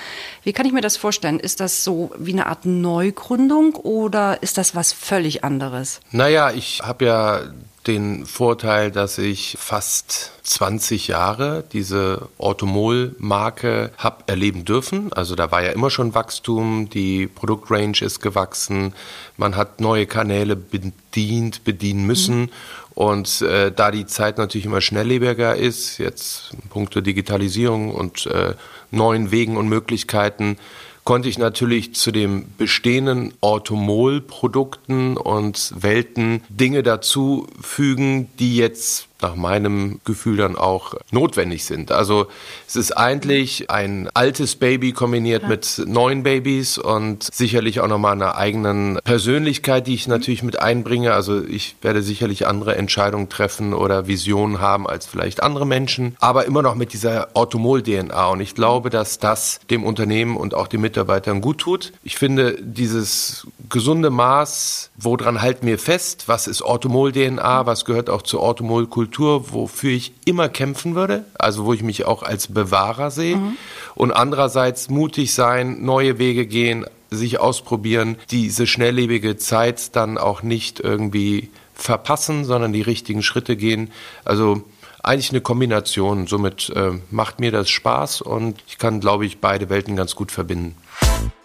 Wie 0.42 0.54
kann 0.54 0.64
ich 0.64 0.72
mir 0.72 0.80
das 0.80 0.96
vorstellen? 0.96 1.38
Ist 1.38 1.60
das 1.60 1.84
so 1.84 2.12
wie 2.16 2.32
eine 2.32 2.46
Art 2.46 2.64
Neugründung 2.64 3.74
oder 3.74 4.42
ist 4.42 4.56
das 4.56 4.74
was 4.74 4.94
völlig 4.94 5.44
anderes? 5.44 6.00
Naja, 6.12 6.50
ich 6.50 6.80
habe 6.82 7.04
ja 7.04 7.42
den 7.86 8.26
Vorteil, 8.26 8.90
dass 8.90 9.16
ich 9.16 9.56
fast 9.58 10.32
20 10.42 11.08
Jahre 11.08 11.64
diese 11.72 12.28
Automol-Marke 12.38 13.92
habe 13.96 14.24
erleben 14.26 14.66
dürfen. 14.66 15.12
Also 15.14 15.34
da 15.34 15.50
war 15.50 15.62
ja 15.62 15.70
immer 15.70 15.88
schon 15.90 16.14
Wachstum, 16.14 16.90
die 16.90 17.26
Produktrange 17.26 18.02
ist 18.02 18.20
gewachsen, 18.20 18.94
man 19.38 19.56
hat 19.56 19.80
neue 19.80 20.06
Kanäle 20.06 20.56
bedient, 20.56 21.64
bedienen 21.64 22.06
müssen. 22.06 22.40
Mhm. 22.42 22.50
Und 22.94 23.40
äh, 23.40 23.72
da 23.72 23.90
die 23.90 24.04
Zeit 24.04 24.36
natürlich 24.36 24.66
immer 24.66 24.82
schnelllebiger 24.82 25.56
ist, 25.56 25.96
jetzt 25.96 26.52
in 26.52 26.68
puncto 26.68 27.00
Digitalisierung 27.00 27.94
und 27.94 28.26
äh, 28.26 28.54
neuen 28.90 29.30
Wegen 29.30 29.56
und 29.56 29.68
Möglichkeiten, 29.68 30.58
konnte 31.04 31.28
ich 31.28 31.38
natürlich 31.38 31.94
zu 31.94 32.10
den 32.12 32.52
bestehenden 32.56 33.34
Automol-Produkten 33.40 35.16
und 35.16 35.72
Welten 35.76 36.42
Dinge 36.48 36.82
dazu 36.82 37.46
fügen, 37.60 38.28
die 38.38 38.56
jetzt 38.56 39.09
nach 39.22 39.36
meinem 39.36 40.00
Gefühl 40.04 40.36
dann 40.36 40.56
auch 40.56 40.94
notwendig 41.10 41.64
sind. 41.64 41.92
Also 41.92 42.26
es 42.66 42.76
ist 42.76 42.92
eigentlich 42.92 43.70
ein 43.70 44.08
altes 44.14 44.56
Baby 44.56 44.92
kombiniert 44.92 45.42
ja. 45.42 45.48
mit 45.48 45.82
neuen 45.86 46.22
Babys 46.22 46.78
und 46.78 47.28
sicherlich 47.32 47.80
auch 47.80 47.88
nochmal 47.88 48.12
einer 48.12 48.36
eigenen 48.36 48.98
Persönlichkeit, 49.04 49.86
die 49.86 49.94
ich 49.94 50.08
natürlich 50.08 50.42
mit 50.42 50.60
einbringe. 50.60 51.12
Also 51.12 51.42
ich 51.42 51.76
werde 51.82 52.02
sicherlich 52.02 52.46
andere 52.46 52.76
Entscheidungen 52.76 53.28
treffen 53.28 53.74
oder 53.74 54.06
Visionen 54.06 54.60
haben 54.60 54.86
als 54.86 55.06
vielleicht 55.06 55.42
andere 55.42 55.66
Menschen, 55.66 56.16
aber 56.20 56.46
immer 56.46 56.62
noch 56.62 56.74
mit 56.74 56.92
dieser 56.92 57.28
Automol-DNA. 57.34 58.28
Und 58.28 58.40
ich 58.40 58.54
glaube, 58.54 58.90
dass 58.90 59.18
das 59.18 59.60
dem 59.70 59.84
Unternehmen 59.84 60.36
und 60.36 60.54
auch 60.54 60.68
den 60.68 60.80
Mitarbeitern 60.80 61.40
gut 61.40 61.58
tut. 61.58 61.92
Ich 62.02 62.16
finde 62.16 62.56
dieses 62.60 63.46
gesunde 63.68 64.10
Maß, 64.10 64.90
woran 64.96 65.42
halten 65.42 65.66
wir 65.66 65.78
fest, 65.78 66.24
was 66.26 66.46
ist 66.46 66.62
Automol-DNA, 66.62 67.66
was 67.66 67.84
gehört 67.84 68.10
auch 68.10 68.22
zur 68.22 68.42
Automol-Kultur, 68.42 69.09
wofür 69.18 69.90
ich 69.90 70.12
immer 70.24 70.48
kämpfen 70.48 70.94
würde, 70.94 71.24
also 71.38 71.64
wo 71.64 71.72
ich 71.72 71.82
mich 71.82 72.04
auch 72.04 72.22
als 72.22 72.48
Bewahrer 72.48 73.10
sehe. 73.10 73.36
Mhm. 73.36 73.56
Und 73.94 74.12
andererseits 74.12 74.88
mutig 74.88 75.34
sein, 75.34 75.82
neue 75.84 76.18
Wege 76.18 76.46
gehen, 76.46 76.86
sich 77.10 77.40
ausprobieren, 77.40 78.16
diese 78.30 78.66
schnelllebige 78.66 79.36
Zeit 79.36 79.96
dann 79.96 80.16
auch 80.16 80.42
nicht 80.42 80.80
irgendwie 80.80 81.50
verpassen, 81.74 82.44
sondern 82.44 82.72
die 82.72 82.82
richtigen 82.82 83.22
Schritte 83.22 83.56
gehen. 83.56 83.90
Also 84.24 84.62
eigentlich 85.02 85.30
eine 85.30 85.40
Kombination. 85.40 86.26
Somit 86.26 86.70
äh, 86.70 86.92
macht 87.10 87.40
mir 87.40 87.50
das 87.50 87.70
Spaß 87.70 88.20
und 88.20 88.62
ich 88.68 88.78
kann, 88.78 89.00
glaube 89.00 89.26
ich, 89.26 89.38
beide 89.38 89.70
Welten 89.70 89.96
ganz 89.96 90.14
gut 90.14 90.30
verbinden. 90.30 90.76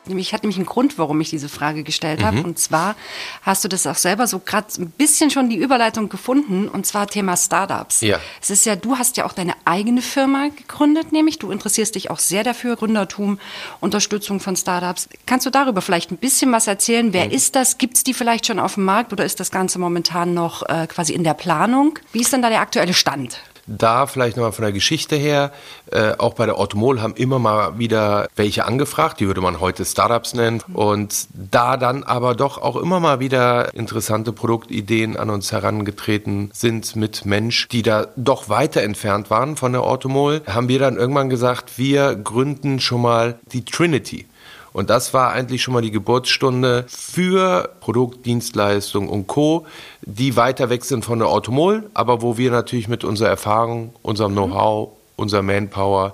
Ich 0.08 0.34
hatte 0.34 0.44
nämlich 0.44 0.58
einen 0.58 0.66
Grund, 0.66 0.98
warum 0.98 1.20
ich 1.22 1.30
diese 1.30 1.50
Frage 1.50 1.84
gestellt 1.84 2.24
habe. 2.24 2.38
Mhm. 2.38 2.46
Und 2.46 2.60
zwar 2.60 2.96
hast 3.42 3.64
du 3.64 3.68
das 3.68 3.88
auch 3.88 3.96
selber 3.96 4.28
so 4.28 4.40
gerade 4.40 4.68
ein 4.80 4.90
bisschen 4.90 5.32
schon 5.32 5.50
die 5.50 5.58
Überleitung 5.58 6.10
gefunden. 6.10 6.68
Und 6.68 6.86
zwar 6.86 7.08
Thema 7.08 7.38
Startups. 7.38 8.02
Ja. 8.02 8.20
Es 8.42 8.50
ist 8.50 8.66
ja, 8.66 8.76
du 8.76 8.98
hast 8.98 9.18
ja 9.18 9.26
auch 9.26 9.34
deine 9.34 9.54
eigene 9.66 10.02
Firma 10.02 10.50
gegründet, 10.56 11.12
nämlich 11.12 11.40
du 11.40 11.52
interessierst 11.52 11.96
dich 11.96 12.10
auch 12.10 12.20
sehr 12.20 12.44
dafür, 12.44 12.76
Gründertum, 12.76 13.40
Unterstützung 13.80 14.40
von 14.40 14.56
Startups. 14.56 15.10
Kannst 15.26 15.46
du 15.46 15.50
darüber 15.50 15.82
vielleicht 15.82 16.12
ein 16.12 16.18
bisschen 16.18 16.52
was 16.52 16.68
erzählen? 16.68 17.14
Wer 17.14 17.26
mhm. 17.26 17.32
ist 17.32 17.56
das? 17.56 17.78
Gibt 17.78 17.98
es 17.98 18.04
die 18.04 18.14
vielleicht 18.14 18.48
schon 18.48 18.60
auf 18.60 18.76
dem 18.76 18.86
Markt 18.86 19.14
oder 19.14 19.26
ist 19.26 19.40
das 19.40 19.52
Ganze 19.52 19.80
momentan 19.80 20.34
noch 20.34 20.68
äh, 20.70 20.88
quasi 20.88 21.14
in 21.14 21.24
der 21.24 21.34
Planung? 21.34 22.00
Wie 22.12 22.22
ist 22.22 22.32
denn 22.34 22.42
da 22.42 22.50
der 22.50 22.62
aktuelle 22.62 22.94
Stand? 22.94 23.40
Da 23.68 24.06
vielleicht 24.06 24.38
nochmal 24.38 24.52
von 24.52 24.64
der 24.64 24.72
Geschichte 24.72 25.16
her, 25.16 25.52
äh, 25.92 26.14
auch 26.18 26.36
bei 26.36 26.46
der 26.46 26.58
Automol 26.58 27.02
haben 27.02 27.16
immer 27.16 27.40
mal 27.40 27.80
wieder 27.80 28.28
welche 28.36 28.66
angefragt, 28.66 29.20
die 29.20 29.28
würde 29.28 29.42
man 29.42 29.60
heute 29.60 29.86
Startups 29.86 30.34
nennen. 30.34 30.62
Und 30.74 31.28
da 31.34 31.78
dann 31.78 32.04
aber 32.04 32.36
doch 32.36 32.58
auch 32.60 32.76
immer 32.76 33.00
mal 33.00 33.20
wieder 33.20 33.74
interessante 33.74 34.32
Produktideen 34.32 35.18
an 35.18 35.30
uns 35.30 35.52
herangetreten 35.52 36.52
sind 36.54 36.96
mit 36.96 37.26
Mensch, 37.26 37.68
die 37.70 37.82
da 37.82 38.08
doch 38.16 38.50
weiter 38.50 38.84
entfernt 38.84 39.30
waren 39.30 39.56
von 39.56 39.72
der 39.72 39.84
Automol, 39.84 40.42
haben 40.46 40.68
wir 40.68 40.80
dann 40.80 40.98
irgendwann 40.98 41.30
gesagt, 41.30 41.78
wir 41.78 42.16
gründen 42.16 42.80
schon 42.80 43.02
mal 43.02 43.40
die 43.52 43.66
Trinity. 43.66 44.28
Und 44.76 44.90
das 44.90 45.14
war 45.14 45.32
eigentlich 45.32 45.64
schon 45.64 45.74
mal 45.74 45.82
die 45.82 45.90
Geburtsstunde 45.90 46.84
für 46.90 47.70
Produkt, 47.80 48.26
Dienstleistung 48.26 49.08
und 49.08 49.26
Co., 49.26 49.66
die 50.02 50.36
weiter 50.36 50.70
weg 50.70 50.84
sind 50.84 51.06
von 51.06 51.20
der 51.20 51.30
Automol, 51.30 51.90
aber 51.94 52.22
wo 52.22 52.38
wir 52.38 52.52
natürlich 52.52 52.90
mit 52.90 53.06
unserer 53.06 53.30
Erfahrung, 53.30 53.94
unserem 54.02 54.34
Know-how, 54.34 54.90
unserer 55.16 55.44
Manpower 55.44 56.14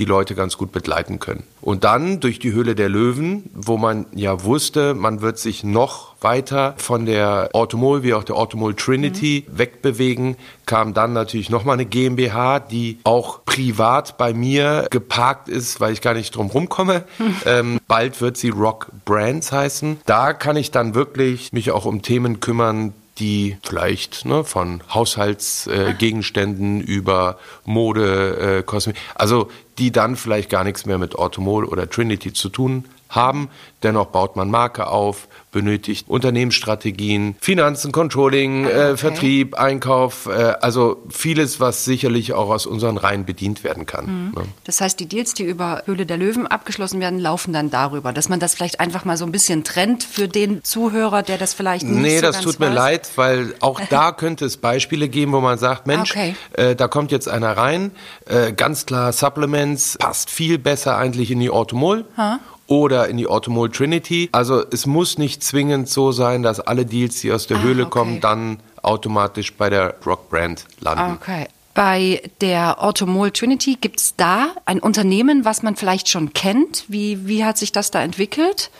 die 0.00 0.06
Leute 0.06 0.34
ganz 0.34 0.56
gut 0.56 0.72
begleiten 0.72 1.20
können. 1.20 1.44
Und 1.60 1.84
dann 1.84 2.20
durch 2.20 2.38
die 2.38 2.52
Höhle 2.52 2.74
der 2.74 2.88
Löwen, 2.88 3.50
wo 3.54 3.76
man 3.76 4.06
ja 4.14 4.42
wusste, 4.44 4.94
man 4.94 5.20
wird 5.20 5.38
sich 5.38 5.62
noch 5.62 6.14
weiter 6.22 6.74
von 6.78 7.04
der 7.04 7.50
Automol 7.52 8.02
wie 8.02 8.14
auch 8.14 8.24
der 8.24 8.36
Automol 8.36 8.74
Trinity 8.74 9.44
mhm. 9.46 9.58
wegbewegen, 9.58 10.36
kam 10.64 10.94
dann 10.94 11.12
natürlich 11.12 11.50
nochmal 11.50 11.74
eine 11.74 11.84
GmbH, 11.84 12.60
die 12.60 12.98
auch 13.04 13.44
privat 13.44 14.16
bei 14.16 14.32
mir 14.32 14.86
geparkt 14.90 15.48
ist, 15.48 15.80
weil 15.80 15.92
ich 15.92 16.00
gar 16.00 16.14
nicht 16.14 16.34
drum 16.34 16.48
rumkomme. 16.48 17.04
Ähm, 17.46 17.80
bald 17.88 18.20
wird 18.20 18.36
sie 18.36 18.50
Rock 18.50 18.88
Brands 19.04 19.50
heißen. 19.50 20.00
Da 20.04 20.32
kann 20.32 20.56
ich 20.56 20.70
dann 20.70 20.94
wirklich 20.94 21.52
mich 21.52 21.70
auch 21.70 21.86
um 21.86 22.02
Themen 22.02 22.40
kümmern, 22.40 22.92
die 23.20 23.58
vielleicht 23.62 24.24
ne, 24.24 24.42
von 24.44 24.82
Haushaltsgegenständen 24.92 26.80
äh, 26.80 26.84
über 26.84 27.38
Mode, 27.64 28.58
äh, 28.58 28.62
Kosmetik, 28.62 29.02
also 29.14 29.50
die 29.78 29.92
dann 29.92 30.16
vielleicht 30.16 30.50
gar 30.50 30.64
nichts 30.64 30.86
mehr 30.86 30.98
mit 30.98 31.14
Automol 31.14 31.64
oder 31.64 31.88
Trinity 31.88 32.32
zu 32.32 32.48
tun 32.48 32.86
haben. 33.10 33.50
Dennoch 33.82 34.06
baut 34.06 34.36
man 34.36 34.50
Marke 34.50 34.86
auf, 34.86 35.28
benötigt 35.52 36.08
Unternehmensstrategien, 36.08 37.34
Finanzen, 37.40 37.92
Controlling, 37.92 38.66
ah, 38.66 38.68
äh, 38.68 38.72
okay. 38.72 38.92
äh, 38.92 38.96
Vertrieb, 38.96 39.54
Einkauf, 39.54 40.26
äh, 40.26 40.54
also 40.60 41.02
vieles, 41.10 41.60
was 41.60 41.84
sicherlich 41.84 42.32
auch 42.32 42.50
aus 42.50 42.66
unseren 42.66 42.96
Reihen 42.96 43.24
bedient 43.24 43.64
werden 43.64 43.86
kann. 43.86 44.06
Mhm. 44.06 44.32
Ne? 44.34 44.44
Das 44.64 44.80
heißt, 44.80 45.00
die 45.00 45.06
Deals, 45.06 45.34
die 45.34 45.44
über 45.44 45.82
Höhle 45.86 46.06
der 46.06 46.16
Löwen 46.16 46.46
abgeschlossen 46.46 47.00
werden, 47.00 47.18
laufen 47.18 47.52
dann 47.52 47.70
darüber, 47.70 48.12
dass 48.12 48.28
man 48.28 48.38
das 48.38 48.54
vielleicht 48.54 48.80
einfach 48.80 49.04
mal 49.04 49.16
so 49.16 49.24
ein 49.24 49.32
bisschen 49.32 49.64
trennt 49.64 50.04
für 50.04 50.28
den 50.28 50.62
Zuhörer, 50.62 51.22
der 51.22 51.38
das 51.38 51.54
vielleicht 51.54 51.84
nicht 51.84 52.00
Nee, 52.00 52.16
so 52.16 52.22
das 52.22 52.40
tut 52.40 52.60
weiß. 52.60 52.68
mir 52.68 52.74
leid, 52.74 53.10
weil 53.16 53.54
auch 53.60 53.80
da 53.90 54.12
könnte 54.12 54.44
es 54.44 54.56
Beispiele 54.56 55.08
geben, 55.08 55.32
wo 55.32 55.40
man 55.40 55.58
sagt, 55.58 55.86
Mensch, 55.86 56.12
okay. 56.12 56.36
äh, 56.52 56.76
da 56.76 56.86
kommt 56.86 57.10
jetzt 57.10 57.28
einer 57.28 57.56
rein, 57.56 57.90
äh, 58.26 58.52
ganz 58.52 58.86
klar 58.86 59.12
Supplements, 59.12 59.98
passt 59.98 60.30
viel 60.30 60.58
besser 60.58 60.96
eigentlich 60.96 61.30
in 61.30 61.40
die 61.40 61.50
Automol. 61.50 62.04
Ha? 62.16 62.38
Oder 62.70 63.08
in 63.08 63.16
die 63.16 63.26
Automol 63.26 63.68
Trinity. 63.68 64.28
Also 64.30 64.64
es 64.70 64.86
muss 64.86 65.18
nicht 65.18 65.42
zwingend 65.42 65.88
so 65.88 66.12
sein, 66.12 66.44
dass 66.44 66.60
alle 66.60 66.86
Deals, 66.86 67.20
die 67.20 67.32
aus 67.32 67.48
der 67.48 67.58
ah, 67.58 67.62
Höhle 67.62 67.82
okay. 67.82 67.90
kommen, 67.90 68.20
dann 68.20 68.60
automatisch 68.80 69.54
bei 69.54 69.68
der 69.68 69.96
Rock 70.06 70.30
Brand 70.30 70.64
landen. 70.78 71.18
Okay. 71.20 71.48
Bei 71.74 72.22
der 72.40 72.82
Automol 72.82 73.32
Trinity 73.32 73.76
gibt 73.80 74.00
es 74.00 74.14
da 74.16 74.52
ein 74.66 74.78
Unternehmen, 74.78 75.44
was 75.44 75.62
man 75.62 75.74
vielleicht 75.74 76.08
schon 76.08 76.32
kennt? 76.32 76.84
Wie, 76.86 77.26
wie 77.26 77.44
hat 77.44 77.58
sich 77.58 77.72
das 77.72 77.90
da 77.90 78.02
entwickelt? 78.02 78.70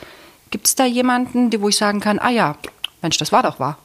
Gibt 0.51 0.67
es 0.67 0.75
da 0.75 0.85
jemanden, 0.85 1.51
wo 1.61 1.67
ich 1.67 1.77
sagen 1.77 1.99
kann, 1.99 2.17
ah 2.19 2.29
ja, 2.29 2.55
Mensch, 3.01 3.17
das 3.17 3.31
war 3.33 3.43
doch 3.43 3.59
wahr? 3.59 3.77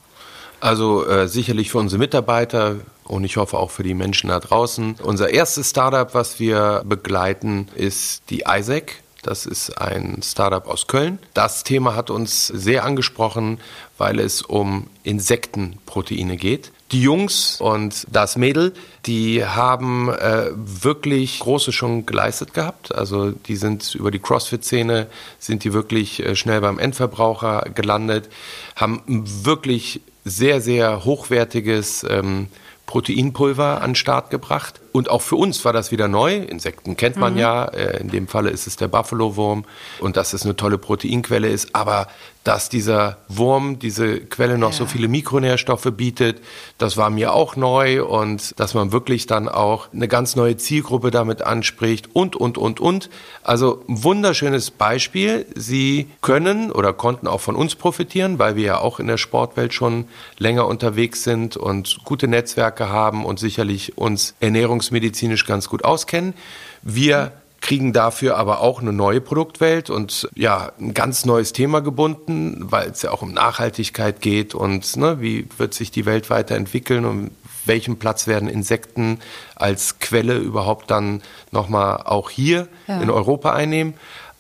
Also 0.61 1.05
äh, 1.07 1.27
sicherlich 1.27 1.71
für 1.71 1.79
unsere 1.79 1.99
Mitarbeiter 1.99 2.77
und 3.05 3.25
ich 3.25 3.37
hoffe 3.37 3.59
auch 3.59 3.71
für 3.71 3.83
die 3.83 3.95
Menschen 3.95 4.29
da 4.29 4.39
draußen. 4.39 4.97
Unser 5.03 5.31
erstes 5.31 5.71
Startup, 5.71 6.15
was 6.15 6.39
wir 6.39 6.83
begleiten, 6.85 7.69
ist 7.75 8.23
die 8.31 8.45
Isaac. 8.49 9.03
Das 9.26 9.45
ist 9.45 9.76
ein 9.78 10.21
Startup 10.23 10.66
aus 10.68 10.87
Köln. 10.87 11.18
Das 11.35 11.64
Thema 11.64 11.97
hat 11.97 12.11
uns 12.11 12.47
sehr 12.47 12.85
angesprochen, 12.85 13.59
weil 13.99 14.21
es 14.21 14.40
um 14.40 14.87
Insektenproteine 15.02 16.37
geht. 16.37 16.71
Die 16.92 17.02
Jungs 17.02 17.61
und 17.61 18.06
das 18.09 18.37
Mädel, 18.37 18.73
die 19.04 19.45
haben 19.45 20.11
äh, 20.11 20.50
wirklich 20.54 21.40
Großes 21.40 21.75
schon 21.75 22.06
geleistet 22.06 22.54
gehabt. 22.54 22.95
Also 22.95 23.33
die 23.33 23.56
sind 23.56 23.97
über 23.97 24.12
die 24.12 24.21
CrossFit-Szene, 24.21 25.09
sind 25.40 25.64
die 25.64 25.73
wirklich 25.73 26.25
äh, 26.25 26.37
schnell 26.37 26.61
beim 26.61 26.78
Endverbraucher 26.78 27.66
gelandet, 27.75 28.28
haben 28.76 29.02
wirklich 29.06 30.02
sehr, 30.25 30.61
sehr 30.61 31.04
hochwertiges 31.04 32.06
ähm, 32.09 32.47
Proteinpulver 32.87 33.83
an 33.83 33.90
den 33.90 33.95
Start 33.97 34.31
gebracht. 34.31 34.81
Und 34.93 35.11
auch 35.11 35.23
für 35.23 35.37
uns 35.37 35.64
war 35.64 35.73
das 35.73 35.90
wieder 35.90 36.09
neu. 36.09 36.37
Insekten 36.37 36.97
kennt 36.97 37.16
man 37.16 37.35
mhm. 37.35 37.38
ja. 37.38 37.64
Äh, 37.64 38.00
in 38.00 38.09
dem 38.09 38.28
Falle 38.28 38.50
ist 38.50 38.66
es 38.66 38.76
der 38.76 38.88
Buffalo-Wurm. 38.88 39.64
Und 40.00 40.16
dass 40.16 40.33
es 40.33 40.45
eine 40.45 40.57
tolle 40.57 40.78
Proteinquelle 40.78 41.49
ist. 41.49 41.75
Aber 41.75 42.07
dass 42.47 42.69
dieser 42.69 43.19
Wurm, 43.29 43.79
diese 43.79 44.21
Quelle 44.21 44.59
noch 44.59 44.71
ja. 44.71 44.76
so 44.76 44.87
viele 44.87 45.09
Mikronährstoffe 45.09 45.91
bietet, 45.97 46.41
das 46.79 46.97
war 46.97 47.11
mir 47.11 47.33
auch 47.33 47.57
neu. 47.57 48.05
Und 48.05 48.59
dass 48.59 48.75
man 48.75 48.93
wirklich 48.93 49.26
dann 49.26 49.49
auch 49.49 49.93
eine 49.93 50.09
ganz 50.09 50.37
neue 50.37 50.57
Zielgruppe 50.57 51.11
damit 51.11 51.43
anspricht. 51.43 52.11
Und, 52.15 52.37
und, 52.37 52.59
und, 52.59 52.81
und. 52.81 53.11
Also 53.43 53.83
ein 53.88 54.05
wunderschönes 54.05 54.71
Beispiel. 54.71 55.47
Sie 55.55 56.09
können 56.21 56.71
oder 56.71 56.93
konnten 56.93 57.26
auch 57.26 57.41
von 57.41 57.57
uns 57.57 57.75
profitieren, 57.75 58.38
weil 58.38 58.57
wir 58.57 58.65
ja 58.65 58.79
auch 58.79 59.00
in 59.00 59.07
der 59.07 59.19
Sportwelt 59.19 59.75
schon 59.75 60.07
länger 60.38 60.67
unterwegs 60.67 61.25
sind 61.25 61.57
und 61.57 61.99
gute 62.05 62.29
Netzwerke 62.29 62.88
haben 62.88 63.25
und 63.25 63.38
sicherlich 63.38 63.99
uns 63.99 64.35
Ernährungs 64.41 64.87
ernährungsmedizinisch 64.87 65.47
ganz 65.47 65.69
gut 65.69 65.85
auskennen. 65.85 66.35
Wir 66.83 67.33
kriegen 67.66 67.92
dafür 67.92 68.37
aber 68.37 68.61
auch 68.61 68.80
eine 68.80 68.92
neue 68.92 69.20
Produktwelt 69.20 69.90
und 69.90 70.28
ja, 70.37 70.70
ein 70.78 70.94
ganz 70.94 71.25
neues 71.25 71.52
Thema 71.52 71.80
gebunden, 71.80 72.70
weil 72.70 72.90
es 72.90 73.02
ja 73.02 73.11
auch 73.11 73.23
um 73.23 73.32
Nachhaltigkeit 73.32 74.20
geht 74.20 74.54
und 74.54 74.96
ne, 74.96 75.20
wie 75.20 75.49
wird 75.58 75.75
sich 75.75 75.90
die 75.90 76.06
Welt 76.06 76.30
weiterentwickeln 76.30 77.04
und 77.04 77.32
welchen 77.64 77.99
Platz 77.99 78.28
werden 78.28 78.49
Insekten 78.49 79.18
als 79.56 79.99
Quelle 79.99 80.37
überhaupt 80.37 80.92
dann 80.92 81.23
nochmal 81.50 82.02
auch 82.04 82.30
hier 82.30 82.68
ja. 82.87 83.00
in 83.00 83.11
Europa 83.11 83.52
einnehmen. 83.52 83.94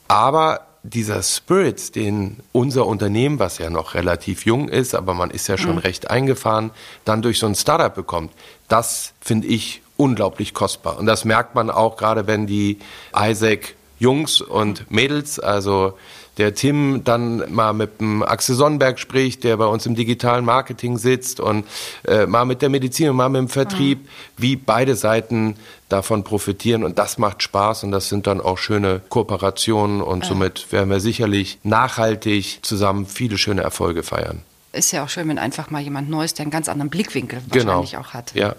Aber 0.06 0.60
dieser 0.84 1.20
Spirit, 1.24 1.96
den 1.96 2.36
unser 2.52 2.86
Unternehmen, 2.86 3.40
was 3.40 3.58
ja 3.58 3.70
noch 3.70 3.94
relativ 3.94 4.46
jung 4.46 4.68
ist, 4.68 4.94
aber 4.94 5.14
man 5.14 5.32
ist 5.32 5.48
ja 5.48 5.58
schon 5.58 5.72
mhm. 5.72 5.78
recht 5.78 6.12
eingefahren, 6.12 6.70
dann 7.04 7.22
durch 7.22 7.40
so 7.40 7.46
ein 7.46 7.56
Startup 7.56 7.92
bekommt, 7.92 8.30
das 8.68 9.14
finde 9.20 9.48
ich 9.48 9.82
unglaublich 9.96 10.54
kostbar. 10.54 10.98
Und 10.98 11.06
das 11.06 11.24
merkt 11.24 11.54
man 11.54 11.70
auch 11.70 11.96
gerade, 11.96 12.26
wenn 12.26 12.46
die 12.46 12.78
Isaac 13.14 13.74
Jungs 13.98 14.40
und 14.40 14.90
Mädels, 14.90 15.38
also 15.38 15.94
der 16.38 16.54
Tim 16.54 17.02
dann 17.04 17.50
mal 17.52 17.72
mit 17.72 18.00
dem 18.00 18.22
Axel 18.22 18.54
Sonnenberg 18.54 18.98
spricht, 18.98 19.44
der 19.44 19.56
bei 19.56 19.66
uns 19.66 19.86
im 19.86 19.94
digitalen 19.94 20.44
Marketing 20.44 20.98
sitzt 20.98 21.40
und 21.40 21.64
äh, 22.06 22.26
mal 22.26 22.44
mit 22.44 22.60
der 22.62 22.68
Medizin 22.68 23.08
und 23.08 23.16
mal 23.16 23.28
mit 23.28 23.40
dem 23.40 23.48
Vertrieb, 23.48 24.00
mhm. 24.00 24.08
wie 24.36 24.56
beide 24.56 24.96
Seiten 24.96 25.56
davon 25.88 26.24
profitieren 26.24 26.84
und 26.84 26.98
das 26.98 27.16
macht 27.16 27.42
Spaß 27.42 27.84
und 27.84 27.92
das 27.92 28.08
sind 28.08 28.26
dann 28.26 28.40
auch 28.40 28.58
schöne 28.58 29.00
Kooperationen 29.08 30.02
und 30.02 30.24
ja. 30.24 30.28
somit 30.28 30.72
werden 30.72 30.90
wir 30.90 31.00
sicherlich 31.00 31.58
nachhaltig 31.62 32.58
zusammen 32.62 33.06
viele 33.06 33.38
schöne 33.38 33.62
Erfolge 33.62 34.02
feiern. 34.02 34.42
Ist 34.72 34.92
ja 34.92 35.04
auch 35.04 35.08
schön, 35.08 35.26
wenn 35.28 35.38
einfach 35.38 35.70
mal 35.70 35.80
jemand 35.80 36.10
Neues, 36.10 36.34
der 36.34 36.42
einen 36.42 36.50
ganz 36.50 36.68
anderen 36.68 36.90
Blickwinkel 36.90 37.40
genau. 37.50 37.66
wahrscheinlich 37.66 37.96
auch 37.96 38.12
hat. 38.12 38.34
Ja. 38.34 38.56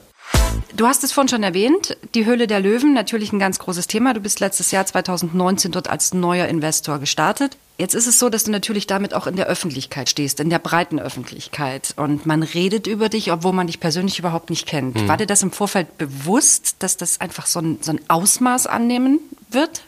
Du 0.76 0.86
hast 0.86 1.04
es 1.04 1.12
vorhin 1.12 1.30
schon 1.30 1.44
erwähnt, 1.44 1.98
die 2.14 2.26
Höhle 2.26 2.46
der 2.46 2.60
Löwen, 2.60 2.94
natürlich 2.94 3.34
ein 3.34 3.40
ganz 3.40 3.58
großes 3.58 3.88
Thema. 3.88 4.14
Du 4.14 4.20
bist 4.20 4.40
letztes 4.40 4.72
Jahr 4.72 4.86
2019 4.86 5.72
dort 5.72 5.90
als 5.90 6.14
neuer 6.14 6.48
Investor 6.48 7.00
gestartet. 7.00 7.58
Jetzt 7.80 7.96
ist 7.96 8.08
es 8.08 8.20
so, 8.20 8.30
dass 8.30 8.44
du 8.44 8.52
natürlich 8.52 8.88
damit 8.88 9.14
auch 9.14 9.28
in 9.28 9.36
der 9.36 9.48
Öffentlichkeit 9.48 10.10
stehst, 10.10 10.40
in 10.40 10.50
der 10.50 10.60
breiten 10.60 11.00
Öffentlichkeit. 11.00 11.94
Und 11.96 12.26
man 12.26 12.44
redet 12.44 12.88
über 12.88 13.10
dich, 13.10 13.32
obwohl 13.32 13.54
man 13.54 13.68
dich 13.68 13.80
persönlich 13.80 14.20
überhaupt 14.20 14.50
nicht 14.50 14.68
kennt. 14.68 14.96
Mhm. 14.96 15.08
War 15.08 15.18
dir 15.18 15.28
das 15.28 15.44
im 15.44 15.52
Vorfeld 15.52 15.98
bewusst, 15.98 16.78
dass 16.80 16.98
das 16.98 17.22
einfach 17.22 17.46
so 17.46 17.60
ein, 17.60 17.78
so 17.82 17.92
ein 17.92 18.00
Ausmaß 18.08 18.68
annehmen 18.68 19.20
wird? 19.50 19.82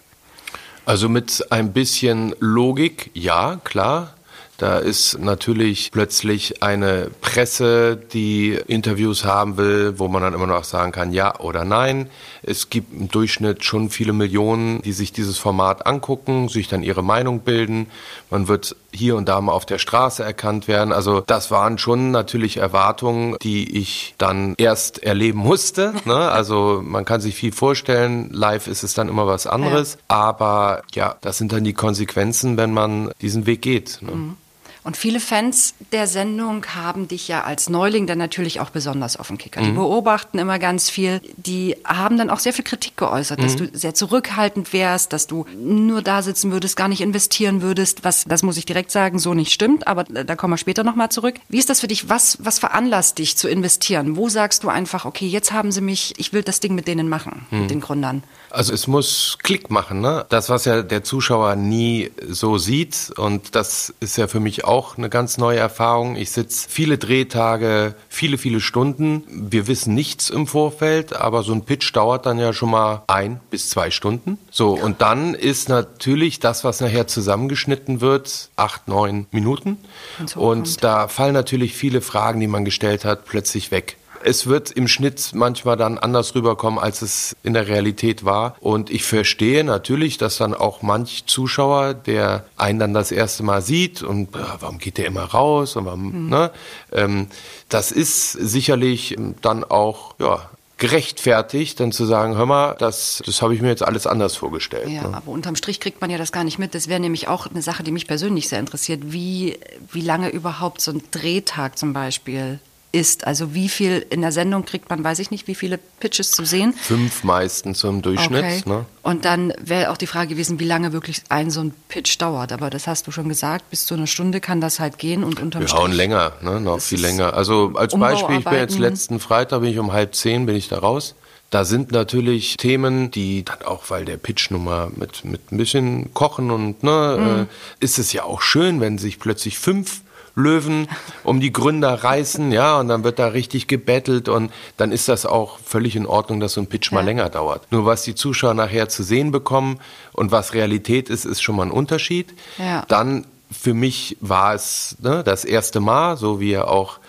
Also 0.85 1.09
mit 1.09 1.45
ein 1.51 1.73
bisschen 1.73 2.35
Logik, 2.39 3.11
ja, 3.13 3.59
klar. 3.63 4.15
Da 4.59 4.77
ist 4.77 5.17
natürlich 5.17 5.89
plötzlich 5.89 6.61
eine 6.61 7.09
Presse, 7.21 7.95
die 7.95 8.59
Interviews 8.67 9.23
haben 9.23 9.55
will, 9.55 9.97
wo 9.97 10.09
man 10.09 10.21
dann 10.21 10.33
immer 10.33 10.47
noch 10.47 10.65
sagen 10.65 10.91
kann, 10.91 11.13
ja 11.13 11.39
oder 11.39 11.63
nein. 11.63 12.09
Es 12.43 12.69
gibt 12.69 12.93
im 12.93 13.07
Durchschnitt 13.07 13.63
schon 13.63 13.89
viele 13.89 14.11
Millionen, 14.11 14.81
die 14.81 14.91
sich 14.91 15.13
dieses 15.13 15.37
Format 15.37 15.87
angucken, 15.87 16.49
sich 16.49 16.67
dann 16.67 16.83
ihre 16.83 17.03
Meinung 17.03 17.39
bilden. 17.39 17.87
Man 18.29 18.49
wird 18.49 18.75
hier 18.91 19.15
und 19.15 19.29
da 19.29 19.39
mal 19.39 19.53
auf 19.53 19.65
der 19.65 19.77
Straße 19.77 20.23
erkannt 20.23 20.67
werden. 20.67 20.91
Also 20.91 21.21
das 21.21 21.51
waren 21.51 21.77
schon 21.77 22.11
natürlich 22.11 22.57
Erwartungen, 22.57 23.37
die 23.41 23.77
ich 23.77 24.13
dann 24.17 24.55
erst 24.57 25.01
erleben 25.03 25.39
musste. 25.39 25.93
Ne? 26.09 26.15
Also 26.15 26.81
man 26.83 27.05
kann 27.05 27.21
sich 27.21 27.35
viel 27.35 27.51
vorstellen. 27.51 28.31
Live 28.31 28.67
ist 28.67 28.81
es 28.81 28.95
dann 28.95 29.09
immer 29.09 29.27
was 29.27 29.45
anderes. 29.45 29.93
Ja. 29.93 29.99
Aber 30.07 30.81
ja, 30.93 31.17
das 31.21 31.37
sind 31.37 31.51
dann 31.51 31.63
die 31.63 31.73
Konsequenzen, 31.73 32.57
wenn 32.57 32.73
man 32.73 33.11
diesen 33.21 33.45
Weg 33.45 33.61
geht. 33.61 33.99
Ne? 34.01 34.11
Mhm. 34.11 34.37
Und 34.83 34.97
viele 34.97 35.19
Fans 35.19 35.73
der 35.91 36.07
Sendung 36.07 36.65
haben 36.75 37.07
dich 37.07 37.27
ja 37.27 37.43
als 37.43 37.69
Neuling 37.69 38.07
dann 38.07 38.17
natürlich 38.17 38.59
auch 38.59 38.69
besonders 38.69 39.17
auf 39.17 39.27
dem 39.27 39.37
Kicker. 39.37 39.61
Mhm. 39.61 39.65
Die 39.65 39.71
beobachten 39.71 40.39
immer 40.39 40.59
ganz 40.59 40.89
viel. 40.89 41.21
Die 41.37 41.75
haben 41.85 42.17
dann 42.17 42.29
auch 42.29 42.39
sehr 42.39 42.53
viel 42.53 42.63
Kritik 42.63 42.95
geäußert, 42.97 43.41
dass 43.43 43.55
mhm. 43.55 43.71
du 43.71 43.77
sehr 43.77 43.93
zurückhaltend 43.93 44.71
wärst, 44.71 45.13
dass 45.13 45.27
du 45.27 45.45
nur 45.57 46.01
da 46.01 46.21
sitzen 46.21 46.51
würdest, 46.51 46.75
gar 46.75 46.87
nicht 46.87 47.01
investieren 47.01 47.61
würdest, 47.61 48.03
was, 48.03 48.23
das 48.25 48.43
muss 48.43 48.57
ich 48.57 48.65
direkt 48.65 48.91
sagen, 48.91 49.19
so 49.19 49.33
nicht 49.33 49.51
stimmt, 49.51 49.87
aber 49.87 50.03
da 50.05 50.35
kommen 50.35 50.53
wir 50.53 50.57
später 50.57 50.83
nochmal 50.83 51.09
zurück. 51.09 51.35
Wie 51.49 51.59
ist 51.59 51.69
das 51.69 51.81
für 51.81 51.87
dich? 51.87 52.09
Was, 52.09 52.37
was 52.39 52.59
veranlasst 52.59 53.17
dich 53.17 53.37
zu 53.37 53.47
investieren? 53.49 54.15
Wo 54.15 54.29
sagst 54.29 54.63
du 54.63 54.69
einfach, 54.69 55.05
okay, 55.05 55.27
jetzt 55.27 55.51
haben 55.51 55.71
sie 55.71 55.81
mich, 55.81 56.13
ich 56.17 56.33
will 56.33 56.43
das 56.43 56.59
Ding 56.59 56.75
mit 56.75 56.87
denen 56.87 57.09
machen, 57.09 57.45
mhm. 57.51 57.61
mit 57.61 57.69
den 57.69 57.81
Gründern? 57.81 58.23
Also 58.49 58.73
es 58.73 58.87
muss 58.87 59.37
Klick 59.43 59.69
machen, 59.69 60.01
ne? 60.01 60.25
Das, 60.29 60.49
was 60.49 60.65
ja 60.65 60.81
der 60.81 61.03
Zuschauer 61.03 61.55
nie 61.55 62.11
so 62.27 62.57
sieht 62.57 63.11
und 63.15 63.55
das 63.55 63.93
ist 63.99 64.17
ja 64.17 64.27
für 64.27 64.39
mich 64.39 64.65
auch 64.65 64.97
eine 64.97 65.09
ganz 65.09 65.37
neue 65.37 65.59
Erfahrung. 65.59 66.15
Ich 66.15 66.31
sitze 66.31 66.67
viele 66.69 66.97
Drehtage, 66.97 67.95
viele, 68.09 68.37
viele 68.37 68.59
Stunden. 68.59 69.23
Wir 69.27 69.67
wissen 69.67 69.93
nichts 69.93 70.29
im 70.29 70.47
Vorfeld, 70.47 71.13
aber 71.13 71.43
so 71.43 71.53
ein 71.53 71.63
Pitch 71.63 71.95
dauert 71.95 72.25
dann 72.25 72.39
ja 72.39 72.53
schon 72.53 72.71
mal 72.71 73.03
ein 73.07 73.39
bis 73.49 73.69
zwei 73.69 73.91
Stunden. 73.91 74.37
So, 74.51 74.73
und 74.73 75.01
dann 75.01 75.33
ist 75.33 75.69
natürlich 75.69 76.39
das, 76.39 76.63
was 76.63 76.81
nachher 76.81 77.07
zusammengeschnitten 77.07 78.01
wird, 78.01 78.49
acht, 78.55 78.87
neun 78.87 79.27
Minuten. 79.31 79.77
Und, 80.19 80.29
so 80.29 80.39
und 80.41 80.83
da 80.83 81.07
fallen 81.07 81.33
natürlich 81.33 81.73
viele 81.73 82.01
Fragen, 82.01 82.39
die 82.39 82.47
man 82.47 82.65
gestellt 82.65 83.05
hat, 83.05 83.25
plötzlich 83.25 83.71
weg. 83.71 83.97
Es 84.23 84.47
wird 84.47 84.71
im 84.71 84.87
Schnitt 84.87 85.31
manchmal 85.33 85.77
dann 85.77 85.97
anders 85.97 86.35
rüberkommen, 86.35 86.79
als 86.79 87.01
es 87.01 87.35
in 87.43 87.53
der 87.53 87.67
Realität 87.67 88.25
war. 88.25 88.55
Und 88.59 88.89
ich 88.89 89.03
verstehe 89.03 89.63
natürlich, 89.63 90.17
dass 90.17 90.37
dann 90.37 90.53
auch 90.53 90.81
manch 90.81 91.25
Zuschauer, 91.25 91.93
der 91.93 92.45
einen 92.57 92.79
dann 92.79 92.93
das 92.93 93.11
erste 93.11 93.43
Mal 93.43 93.61
sieht 93.61 94.01
und 94.03 94.35
äh, 94.35 94.39
warum 94.59 94.77
geht 94.77 94.97
der 94.97 95.05
immer 95.05 95.23
raus 95.23 95.75
und 95.75 95.85
warum, 95.85 96.25
mhm. 96.25 96.29
ne? 96.29 96.51
Ähm, 96.91 97.27
das 97.69 97.91
ist 97.91 98.31
sicherlich 98.31 99.15
dann 99.41 99.63
auch, 99.63 100.15
ja, 100.19 100.49
gerechtfertigt, 100.79 101.79
dann 101.81 101.91
zu 101.91 102.05
sagen, 102.05 102.35
hör 102.37 102.45
mal, 102.45 102.75
das, 102.79 103.21
das 103.25 103.41
habe 103.41 103.53
ich 103.53 103.61
mir 103.61 103.67
jetzt 103.67 103.83
alles 103.83 104.07
anders 104.07 104.37
vorgestellt. 104.37 104.87
Ja, 104.89 105.09
ne? 105.09 105.17
aber 105.17 105.29
unterm 105.29 105.57
Strich 105.57 105.81
kriegt 105.81 105.99
man 105.99 106.09
ja 106.09 106.17
das 106.17 106.31
gar 106.31 106.45
nicht 106.45 106.57
mit. 106.57 106.73
Das 106.73 106.87
wäre 106.87 107.01
nämlich 107.01 107.27
auch 107.27 107.47
eine 107.47 107.61
Sache, 107.61 107.83
die 107.83 107.91
mich 107.91 108.07
persönlich 108.07 108.47
sehr 108.47 108.59
interessiert. 108.59 109.11
Wie, 109.11 109.59
wie 109.91 110.01
lange 110.01 110.29
überhaupt 110.29 110.79
so 110.79 110.91
ein 110.91 111.03
Drehtag 111.11 111.77
zum 111.77 111.91
Beispiel 111.91 112.59
ist. 112.91 113.27
Also 113.27 113.53
wie 113.53 113.69
viel 113.69 114.05
in 114.09 114.21
der 114.21 114.31
Sendung 114.31 114.65
kriegt 114.65 114.89
man, 114.89 115.03
weiß 115.03 115.19
ich 115.19 115.31
nicht, 115.31 115.47
wie 115.47 115.55
viele 115.55 115.77
Pitches 115.99 116.31
zu 116.31 116.45
sehen. 116.45 116.73
Fünf 116.73 117.23
meistens 117.23 117.83
im 117.83 118.01
Durchschnitt. 118.01 118.43
Okay. 118.43 118.61
Ne? 118.65 118.85
Und 119.03 119.25
dann 119.25 119.53
wäre 119.61 119.91
auch 119.91 119.97
die 119.97 120.07
Frage 120.07 120.29
gewesen, 120.29 120.59
wie 120.59 120.65
lange 120.65 120.91
wirklich 120.91 121.21
ein 121.29 121.51
so 121.51 121.61
ein 121.61 121.73
Pitch 121.87 122.19
dauert. 122.19 122.51
Aber 122.51 122.69
das 122.69 122.87
hast 122.87 123.05
du 123.07 123.11
schon 123.11 123.29
gesagt, 123.29 123.69
bis 123.69 123.85
zu 123.85 123.93
einer 123.93 124.07
Stunde 124.07 124.39
kann 124.41 124.61
das 124.61 124.79
halt 124.79 124.97
gehen 124.97 125.23
und 125.23 125.39
unterm 125.39 125.61
Wir 125.61 125.73
hauen 125.73 125.91
länger, 125.91 126.33
ne? 126.41 126.59
noch 126.59 126.79
viel 126.79 126.99
länger. 126.99 127.33
Also 127.33 127.73
als 127.75 127.95
Beispiel, 127.95 128.39
ich 128.39 128.45
bin 128.45 128.53
jetzt 128.53 128.79
letzten 128.79 129.19
Freitag, 129.19 129.61
bin 129.61 129.69
ich 129.69 129.79
um 129.79 129.91
halb 129.91 130.15
zehn, 130.15 130.45
bin 130.45 130.55
ich 130.55 130.67
da 130.67 130.79
raus. 130.79 131.15
Da 131.51 131.65
sind 131.65 131.91
natürlich 131.91 132.57
Themen, 132.57 133.09
die 133.09 133.43
dann 133.43 133.63
auch, 133.63 133.89
weil 133.89 134.05
der 134.05 134.17
Pitch 134.17 134.51
nun 134.51 134.65
mal 134.65 134.91
mit, 134.95 135.25
mit 135.25 135.51
ein 135.51 135.57
bisschen 135.57 136.13
Kochen 136.13 136.51
und 136.51 136.83
ne, 136.83 137.17
mhm. 137.19 137.41
äh, 137.41 137.83
ist 137.83 137.97
es 137.97 138.13
ja 138.13 138.23
auch 138.23 138.41
schön, 138.41 138.79
wenn 138.81 138.99
sich 138.99 139.19
plötzlich 139.19 139.57
fünf 139.57 140.01
Löwen 140.35 140.87
um 141.23 141.39
die 141.39 141.51
Gründer 141.51 142.03
reißen, 142.03 142.51
ja, 142.51 142.79
und 142.79 142.87
dann 142.87 143.03
wird 143.03 143.19
da 143.19 143.27
richtig 143.27 143.67
gebettelt 143.67 144.29
und 144.29 144.51
dann 144.77 144.91
ist 144.91 145.07
das 145.07 145.25
auch 145.25 145.59
völlig 145.59 145.95
in 145.95 146.05
Ordnung, 146.05 146.39
dass 146.39 146.53
so 146.53 146.61
ein 146.61 146.67
Pitch 146.67 146.91
mal 146.91 147.03
länger 147.03 147.29
dauert. 147.29 147.71
Nur 147.71 147.85
was 147.85 148.03
die 148.03 148.15
Zuschauer 148.15 148.53
nachher 148.53 148.89
zu 148.89 149.03
sehen 149.03 149.31
bekommen 149.31 149.79
und 150.13 150.31
was 150.31 150.53
Realität 150.53 151.09
ist, 151.09 151.25
ist 151.25 151.41
schon 151.41 151.55
mal 151.55 151.63
ein 151.63 151.71
Unterschied. 151.71 152.33
Ja. 152.57 152.85
Dann 152.87 153.25
für 153.51 153.73
mich 153.73 154.17
war 154.21 154.53
es 154.53 154.95
ne, 155.01 155.23
das 155.23 155.45
erste 155.45 155.79
Mal, 155.79 156.17
so 156.17 156.39
wie 156.39 156.57
auch 156.57 156.99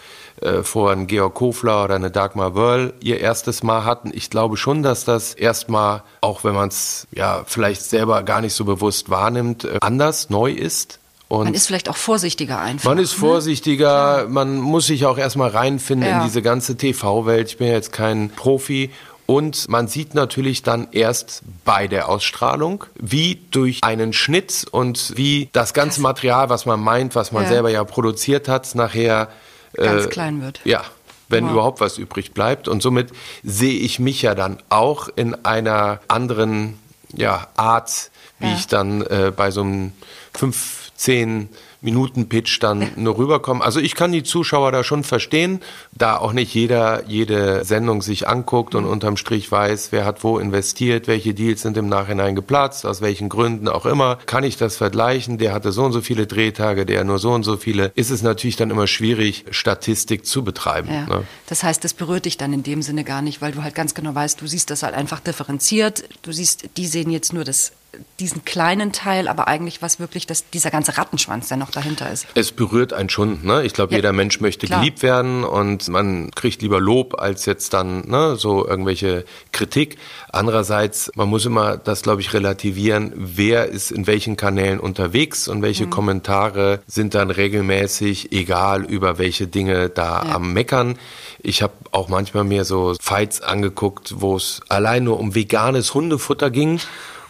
äh, 0.40 0.62
vor 0.62 0.90
ein 0.90 1.06
Georg 1.06 1.34
Kofler 1.34 1.84
oder 1.84 1.96
eine 1.96 2.10
Dagmar 2.10 2.54
Wörl 2.54 2.94
ihr 3.00 3.20
erstes 3.20 3.62
Mal 3.62 3.84
hatten. 3.84 4.10
Ich 4.14 4.30
glaube 4.30 4.56
schon, 4.56 4.82
dass 4.82 5.04
das 5.04 5.34
erstmal, 5.34 6.02
auch 6.22 6.44
wenn 6.44 6.54
man 6.54 6.68
es 6.68 7.06
ja 7.12 7.42
vielleicht 7.46 7.82
selber 7.82 8.22
gar 8.22 8.40
nicht 8.40 8.54
so 8.54 8.64
bewusst 8.64 9.10
wahrnimmt, 9.10 9.64
äh, 9.64 9.78
anders, 9.80 10.30
neu 10.30 10.50
ist. 10.50 10.98
Und 11.30 11.44
man 11.44 11.54
ist 11.54 11.68
vielleicht 11.68 11.88
auch 11.88 11.96
vorsichtiger 11.96 12.58
einfach. 12.58 12.90
Man 12.90 12.98
ist 12.98 13.12
ne? 13.12 13.20
vorsichtiger, 13.20 14.24
ne? 14.24 14.28
man 14.30 14.56
muss 14.56 14.86
sich 14.86 15.06
auch 15.06 15.16
erstmal 15.16 15.50
reinfinden 15.50 16.08
ja. 16.08 16.18
in 16.18 16.26
diese 16.26 16.42
ganze 16.42 16.76
TV-Welt. 16.76 17.50
Ich 17.50 17.58
bin 17.58 17.68
ja 17.68 17.74
jetzt 17.74 17.92
kein 17.92 18.30
Profi. 18.30 18.90
Und 19.26 19.68
man 19.68 19.86
sieht 19.86 20.14
natürlich 20.14 20.64
dann 20.64 20.88
erst 20.90 21.42
bei 21.64 21.86
der 21.86 22.08
Ausstrahlung, 22.08 22.84
wie 22.96 23.38
durch 23.52 23.84
einen 23.84 24.12
Schnitt 24.12 24.66
und 24.72 25.16
wie 25.16 25.48
das 25.52 25.72
ganze 25.72 26.00
Material, 26.00 26.50
was 26.50 26.66
man 26.66 26.80
meint, 26.80 27.14
was 27.14 27.30
man 27.30 27.44
ja. 27.44 27.48
selber 27.48 27.70
ja 27.70 27.84
produziert 27.84 28.48
hat, 28.48 28.74
nachher 28.74 29.28
ganz 29.74 30.06
äh, 30.06 30.08
klein 30.08 30.42
wird. 30.42 30.60
Ja, 30.64 30.82
wenn 31.28 31.44
wow. 31.44 31.52
überhaupt 31.52 31.80
was 31.80 31.96
übrig 31.96 32.34
bleibt. 32.34 32.66
Und 32.66 32.82
somit 32.82 33.12
sehe 33.44 33.78
ich 33.78 34.00
mich 34.00 34.22
ja 34.22 34.34
dann 34.34 34.58
auch 34.68 35.08
in 35.14 35.44
einer 35.44 36.00
anderen 36.08 36.80
ja, 37.14 37.46
Art, 37.54 38.10
wie 38.40 38.48
ja. 38.48 38.56
ich 38.56 38.66
dann 38.66 39.02
äh, 39.02 39.30
bei 39.30 39.52
so 39.52 39.60
einem 39.60 39.92
fünf 40.34 40.79
zehn 41.00 41.48
Minuten 41.80 42.28
Pitch 42.28 42.62
dann 42.62 42.90
nur 42.96 43.16
rüberkommen. 43.16 43.62
Also 43.62 43.80
ich 43.80 43.94
kann 43.94 44.12
die 44.12 44.22
Zuschauer 44.22 44.70
da 44.70 44.84
schon 44.84 45.02
verstehen, 45.02 45.60
da 45.92 46.18
auch 46.18 46.34
nicht 46.34 46.52
jeder 46.54 47.04
jede 47.06 47.64
Sendung 47.64 48.02
sich 48.02 48.28
anguckt 48.28 48.74
und 48.74 48.84
unterm 48.84 49.16
Strich 49.16 49.50
weiß, 49.50 49.92
wer 49.92 50.04
hat 50.04 50.22
wo 50.22 50.38
investiert, 50.38 51.08
welche 51.08 51.32
Deals 51.32 51.62
sind 51.62 51.78
im 51.78 51.88
Nachhinein 51.88 52.34
geplatzt, 52.34 52.84
aus 52.84 53.00
welchen 53.00 53.30
Gründen 53.30 53.66
auch 53.66 53.86
immer. 53.86 54.18
Kann 54.26 54.44
ich 54.44 54.58
das 54.58 54.76
vergleichen? 54.76 55.38
Der 55.38 55.54
hatte 55.54 55.72
so 55.72 55.84
und 55.84 55.92
so 55.92 56.02
viele 56.02 56.26
Drehtage, 56.26 56.84
der 56.84 57.04
nur 57.04 57.18
so 57.18 57.32
und 57.32 57.44
so 57.44 57.56
viele. 57.56 57.92
Ist 57.94 58.10
es 58.10 58.22
natürlich 58.22 58.56
dann 58.56 58.70
immer 58.70 58.86
schwierig, 58.86 59.46
Statistik 59.50 60.26
zu 60.26 60.44
betreiben. 60.44 60.92
Ja. 60.92 61.06
Ne? 61.06 61.24
Das 61.46 61.62
heißt, 61.62 61.82
das 61.82 61.94
berührt 61.94 62.26
dich 62.26 62.36
dann 62.36 62.52
in 62.52 62.62
dem 62.62 62.82
Sinne 62.82 63.04
gar 63.04 63.22
nicht, 63.22 63.40
weil 63.40 63.52
du 63.52 63.62
halt 63.62 63.74
ganz 63.74 63.94
genau 63.94 64.14
weißt, 64.14 64.38
du 64.38 64.46
siehst 64.46 64.68
das 64.68 64.82
halt 64.82 64.94
einfach 64.94 65.20
differenziert. 65.20 66.04
Du 66.20 66.32
siehst, 66.32 66.68
die 66.76 66.86
sehen 66.86 67.10
jetzt 67.10 67.32
nur 67.32 67.44
das 67.44 67.72
diesen 68.20 68.44
kleinen 68.44 68.92
Teil, 68.92 69.28
aber 69.28 69.48
eigentlich 69.48 69.82
was 69.82 69.98
wirklich 69.98 70.26
das, 70.26 70.48
dieser 70.50 70.70
ganze 70.70 70.98
Rattenschwanz, 70.98 71.48
der 71.48 71.56
noch 71.56 71.70
dahinter 71.70 72.10
ist. 72.10 72.26
Es 72.34 72.52
berührt 72.52 72.92
einen 72.92 73.08
schon. 73.08 73.44
Ne? 73.44 73.64
Ich 73.64 73.72
glaube, 73.72 73.92
ja, 73.92 73.98
jeder 73.98 74.12
Mensch 74.12 74.40
möchte 74.40 74.66
klar. 74.66 74.80
geliebt 74.80 75.02
werden 75.02 75.42
und 75.42 75.88
man 75.88 76.30
kriegt 76.32 76.62
lieber 76.62 76.80
Lob 76.80 77.20
als 77.20 77.46
jetzt 77.46 77.72
dann 77.72 78.08
ne, 78.08 78.36
so 78.36 78.66
irgendwelche 78.66 79.24
Kritik. 79.52 79.98
Andererseits, 80.30 81.10
man 81.14 81.28
muss 81.28 81.46
immer 81.46 81.78
das, 81.78 82.02
glaube 82.02 82.20
ich, 82.20 82.32
relativieren, 82.32 83.12
wer 83.16 83.66
ist 83.66 83.90
in 83.90 84.06
welchen 84.06 84.36
Kanälen 84.36 84.78
unterwegs 84.78 85.48
und 85.48 85.62
welche 85.62 85.86
mhm. 85.86 85.90
Kommentare 85.90 86.80
sind 86.86 87.14
dann 87.14 87.30
regelmäßig, 87.30 88.32
egal 88.32 88.84
über 88.84 89.18
welche 89.18 89.46
Dinge 89.46 89.88
da 89.88 90.22
ja. 90.24 90.34
am 90.36 90.52
Meckern. 90.52 90.98
Ich 91.42 91.62
habe 91.62 91.72
auch 91.90 92.08
manchmal 92.08 92.44
mir 92.44 92.64
so 92.64 92.94
Fights 93.00 93.40
angeguckt, 93.40 94.20
wo 94.20 94.36
es 94.36 94.60
allein 94.68 95.04
nur 95.04 95.18
um 95.18 95.34
veganes 95.34 95.94
Hundefutter 95.94 96.50
ging 96.50 96.80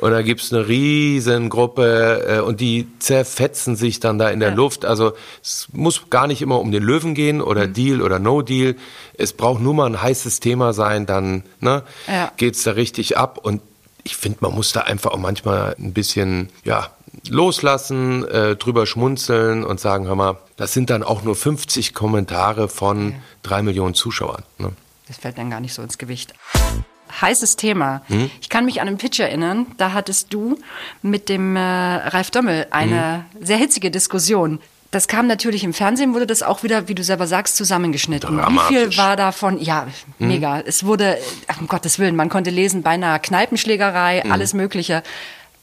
und 0.00 0.12
da 0.12 0.22
gibt's 0.22 0.52
eine 0.52 0.66
riesen 0.66 1.50
Gruppe 1.50 2.24
äh, 2.26 2.40
und 2.40 2.60
die 2.60 2.88
zerfetzen 2.98 3.76
sich 3.76 4.00
dann 4.00 4.18
da 4.18 4.30
in 4.30 4.40
der 4.40 4.50
ja. 4.50 4.54
Luft. 4.54 4.84
Also 4.86 5.12
es 5.42 5.68
muss 5.72 6.08
gar 6.08 6.26
nicht 6.26 6.40
immer 6.40 6.58
um 6.58 6.72
den 6.72 6.82
Löwen 6.82 7.14
gehen 7.14 7.42
oder 7.42 7.66
mhm. 7.66 7.72
Deal 7.74 8.02
oder 8.02 8.18
No 8.18 8.40
Deal. 8.40 8.76
Es 9.14 9.34
braucht 9.34 9.60
nur 9.60 9.74
mal 9.74 9.86
ein 9.86 10.00
heißes 10.00 10.40
Thema 10.40 10.72
sein, 10.72 11.04
dann 11.04 11.44
ne, 11.60 11.82
ja. 12.08 12.32
geht's 12.38 12.62
da 12.62 12.72
richtig 12.72 13.18
ab 13.18 13.38
und 13.42 13.60
ich 14.02 14.16
finde, 14.16 14.38
man 14.40 14.54
muss 14.54 14.72
da 14.72 14.80
einfach 14.80 15.10
auch 15.10 15.18
manchmal 15.18 15.76
ein 15.78 15.92
bisschen, 15.92 16.48
ja, 16.64 16.90
loslassen, 17.28 18.26
äh, 18.26 18.56
drüber 18.56 18.86
schmunzeln 18.86 19.64
und 19.64 19.80
sagen, 19.80 20.06
hör 20.06 20.14
mal, 20.14 20.38
das 20.56 20.72
sind 20.72 20.88
dann 20.88 21.02
auch 21.02 21.22
nur 21.22 21.34
50 21.34 21.92
Kommentare 21.92 22.68
von 22.68 23.16
drei 23.42 23.62
Millionen 23.62 23.94
Zuschauern. 23.94 24.44
Ne? 24.58 24.72
Das 25.08 25.18
fällt 25.18 25.36
dann 25.36 25.50
gar 25.50 25.60
nicht 25.60 25.74
so 25.74 25.82
ins 25.82 25.98
Gewicht. 25.98 26.34
Heißes 27.20 27.56
Thema. 27.56 28.02
Hm? 28.08 28.30
Ich 28.40 28.48
kann 28.48 28.64
mich 28.64 28.80
an 28.80 28.88
einen 28.88 28.98
Pitch 28.98 29.20
erinnern, 29.20 29.66
da 29.76 29.92
hattest 29.92 30.32
du 30.32 30.58
mit 31.02 31.28
dem 31.28 31.56
äh, 31.56 31.60
Ralf 31.60 32.30
Dömmel 32.30 32.66
eine 32.70 33.24
hm? 33.32 33.44
sehr 33.46 33.56
hitzige 33.56 33.90
Diskussion. 33.90 34.60
Das 34.90 35.06
kam 35.06 35.28
natürlich 35.28 35.62
im 35.62 35.72
Fernsehen, 35.72 36.14
wurde 36.14 36.26
das 36.26 36.42
auch 36.42 36.64
wieder, 36.64 36.88
wie 36.88 36.96
du 36.96 37.04
selber 37.04 37.28
sagst, 37.28 37.56
zusammengeschnitten. 37.56 38.36
Wie 38.36 38.58
viel 38.74 38.96
war 38.96 39.14
davon? 39.14 39.60
Ja, 39.60 39.86
hm? 40.18 40.28
mega. 40.28 40.60
Es 40.60 40.84
wurde, 40.84 41.18
um 41.60 41.68
Gottes 41.68 41.98
Willen, 41.98 42.16
man 42.16 42.28
konnte 42.28 42.50
lesen, 42.50 42.82
beinahe 42.82 43.20
Kneipenschlägerei, 43.20 44.22
hm. 44.22 44.32
alles 44.32 44.52
Mögliche 44.52 45.02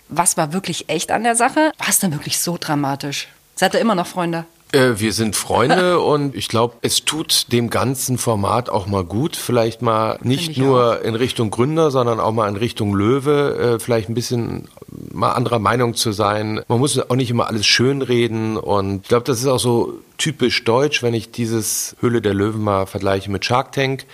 was 0.09 0.37
war 0.37 0.53
wirklich 0.53 0.89
echt 0.89 1.11
an 1.11 1.23
der 1.23 1.35
Sache? 1.35 1.71
War 1.77 1.89
es 1.89 1.99
denn 1.99 2.13
wirklich 2.13 2.39
so 2.39 2.57
dramatisch? 2.59 3.27
Seid 3.55 3.73
ihr 3.73 3.79
immer 3.79 3.95
noch 3.95 4.07
Freunde? 4.07 4.45
Äh, 4.71 4.93
wir 4.97 5.13
sind 5.13 5.35
Freunde 5.35 5.99
und 6.01 6.35
ich 6.35 6.47
glaube, 6.47 6.75
es 6.81 7.05
tut 7.05 7.51
dem 7.51 7.69
ganzen 7.69 8.17
Format 8.17 8.69
auch 8.69 8.87
mal 8.87 9.03
gut, 9.03 9.35
vielleicht 9.35 9.81
mal 9.81 10.19
nicht 10.21 10.57
nur 10.57 10.99
auch. 10.99 11.03
in 11.03 11.15
Richtung 11.15 11.51
Gründer, 11.51 11.91
sondern 11.91 12.19
auch 12.19 12.31
mal 12.31 12.49
in 12.49 12.57
Richtung 12.57 12.93
Löwe, 12.93 13.75
äh, 13.75 13.79
vielleicht 13.79 14.09
ein 14.09 14.13
bisschen 14.13 14.67
mal 15.13 15.31
anderer 15.31 15.59
Meinung 15.59 15.95
zu 15.95 16.11
sein. 16.11 16.61
Man 16.67 16.79
muss 16.79 16.99
auch 16.99 17.15
nicht 17.15 17.29
immer 17.29 17.47
alles 17.47 17.65
schönreden 17.65 18.57
und 18.57 19.03
ich 19.03 19.07
glaube, 19.07 19.25
das 19.25 19.39
ist 19.39 19.47
auch 19.47 19.59
so 19.59 19.93
typisch 20.17 20.63
deutsch, 20.63 21.03
wenn 21.03 21.13
ich 21.13 21.31
dieses 21.31 21.95
Höhle 21.99 22.21
der 22.21 22.33
Löwen 22.33 22.61
mal 22.63 22.85
vergleiche 22.85 23.31
mit 23.31 23.45
Shark 23.45 23.71
Tank. 23.71 24.05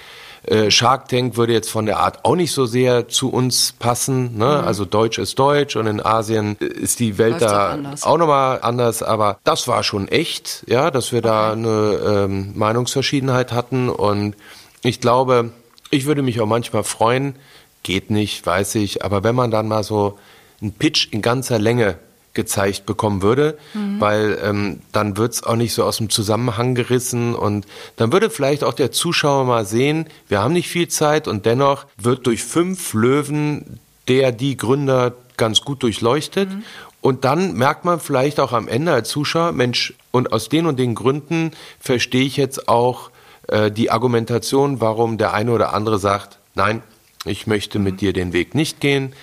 Äh, 0.45 0.71
Shark 0.71 1.07
Tank 1.07 1.37
würde 1.37 1.53
jetzt 1.53 1.69
von 1.69 1.85
der 1.85 1.99
Art 1.99 2.25
auch 2.25 2.35
nicht 2.35 2.51
so 2.51 2.65
sehr 2.65 3.07
zu 3.07 3.29
uns 3.29 3.73
passen. 3.79 4.37
Ne? 4.37 4.45
Mhm. 4.45 4.67
Also 4.67 4.85
Deutsch 4.85 5.17
ist 5.17 5.39
Deutsch 5.39 5.75
und 5.75 5.87
in 5.87 6.05
Asien 6.05 6.57
ist 6.57 6.99
die 6.99 7.17
Welt 7.17 7.41
Läuft 7.41 7.45
da 7.45 7.79
auch, 8.01 8.17
nochmal 8.17 8.59
anders. 8.61 9.03
Aber 9.03 9.39
das 9.43 9.67
war 9.67 9.83
schon 9.83 10.07
echt, 10.07 10.65
ja, 10.67 10.91
dass 10.91 11.11
wir 11.11 11.19
okay. 11.19 11.27
da 11.27 11.51
eine 11.53 12.25
ähm, 12.25 12.51
Meinungsverschiedenheit 12.55 13.53
hatten. 13.53 13.89
Und 13.89 14.35
ich 14.81 14.99
glaube, 14.99 15.51
ich 15.91 16.05
würde 16.05 16.21
mich 16.21 16.41
auch 16.41 16.47
manchmal 16.47 16.83
freuen, 16.83 17.35
geht 17.83 18.09
nicht, 18.09 18.45
weiß 18.45 18.75
ich, 18.75 19.03
aber 19.03 19.23
wenn 19.23 19.35
man 19.35 19.51
dann 19.51 19.67
mal 19.67 19.83
so 19.83 20.17
einen 20.61 20.73
Pitch 20.73 21.09
in 21.11 21.21
ganzer 21.21 21.59
Länge 21.59 21.97
gezeigt 22.33 22.85
bekommen 22.85 23.21
würde, 23.21 23.57
mhm. 23.73 23.99
weil 24.01 24.39
ähm, 24.43 24.79
dann 24.91 25.17
wird's 25.17 25.43
auch 25.43 25.55
nicht 25.55 25.73
so 25.73 25.83
aus 25.83 25.97
dem 25.97 26.09
Zusammenhang 26.09 26.75
gerissen 26.75 27.35
und 27.35 27.65
dann 27.95 28.11
würde 28.11 28.29
vielleicht 28.29 28.63
auch 28.63 28.73
der 28.73 28.91
Zuschauer 28.91 29.45
mal 29.45 29.65
sehen, 29.65 30.07
wir 30.27 30.41
haben 30.41 30.53
nicht 30.53 30.69
viel 30.69 30.87
Zeit 30.87 31.27
und 31.27 31.45
dennoch 31.45 31.85
wird 31.97 32.25
durch 32.25 32.43
fünf 32.43 32.93
Löwen 32.93 33.79
der, 34.07 34.31
die 34.31 34.57
Gründer 34.57 35.13
ganz 35.37 35.61
gut 35.61 35.83
durchleuchtet 35.83 36.49
mhm. 36.49 36.63
und 37.01 37.23
dann 37.23 37.53
merkt 37.53 37.85
man 37.85 37.99
vielleicht 37.99 38.39
auch 38.39 38.51
am 38.51 38.67
Ende 38.67 38.93
als 38.93 39.09
Zuschauer, 39.09 39.51
Mensch, 39.51 39.93
und 40.11 40.33
aus 40.33 40.49
den 40.49 40.65
und 40.65 40.79
den 40.79 40.95
Gründen 40.95 41.51
verstehe 41.79 42.25
ich 42.25 42.37
jetzt 42.37 42.67
auch 42.67 43.11
äh, 43.47 43.69
die 43.71 43.91
Argumentation, 43.91 44.81
warum 44.81 45.17
der 45.17 45.33
eine 45.33 45.51
oder 45.51 45.73
andere 45.73 45.99
sagt, 45.99 46.39
nein, 46.55 46.81
ich 47.25 47.47
möchte 47.47 47.79
mit 47.79 47.95
mhm. 47.95 47.97
dir 47.97 48.13
den 48.13 48.33
Weg 48.33 48.55
nicht 48.55 48.79
gehen 48.79 49.13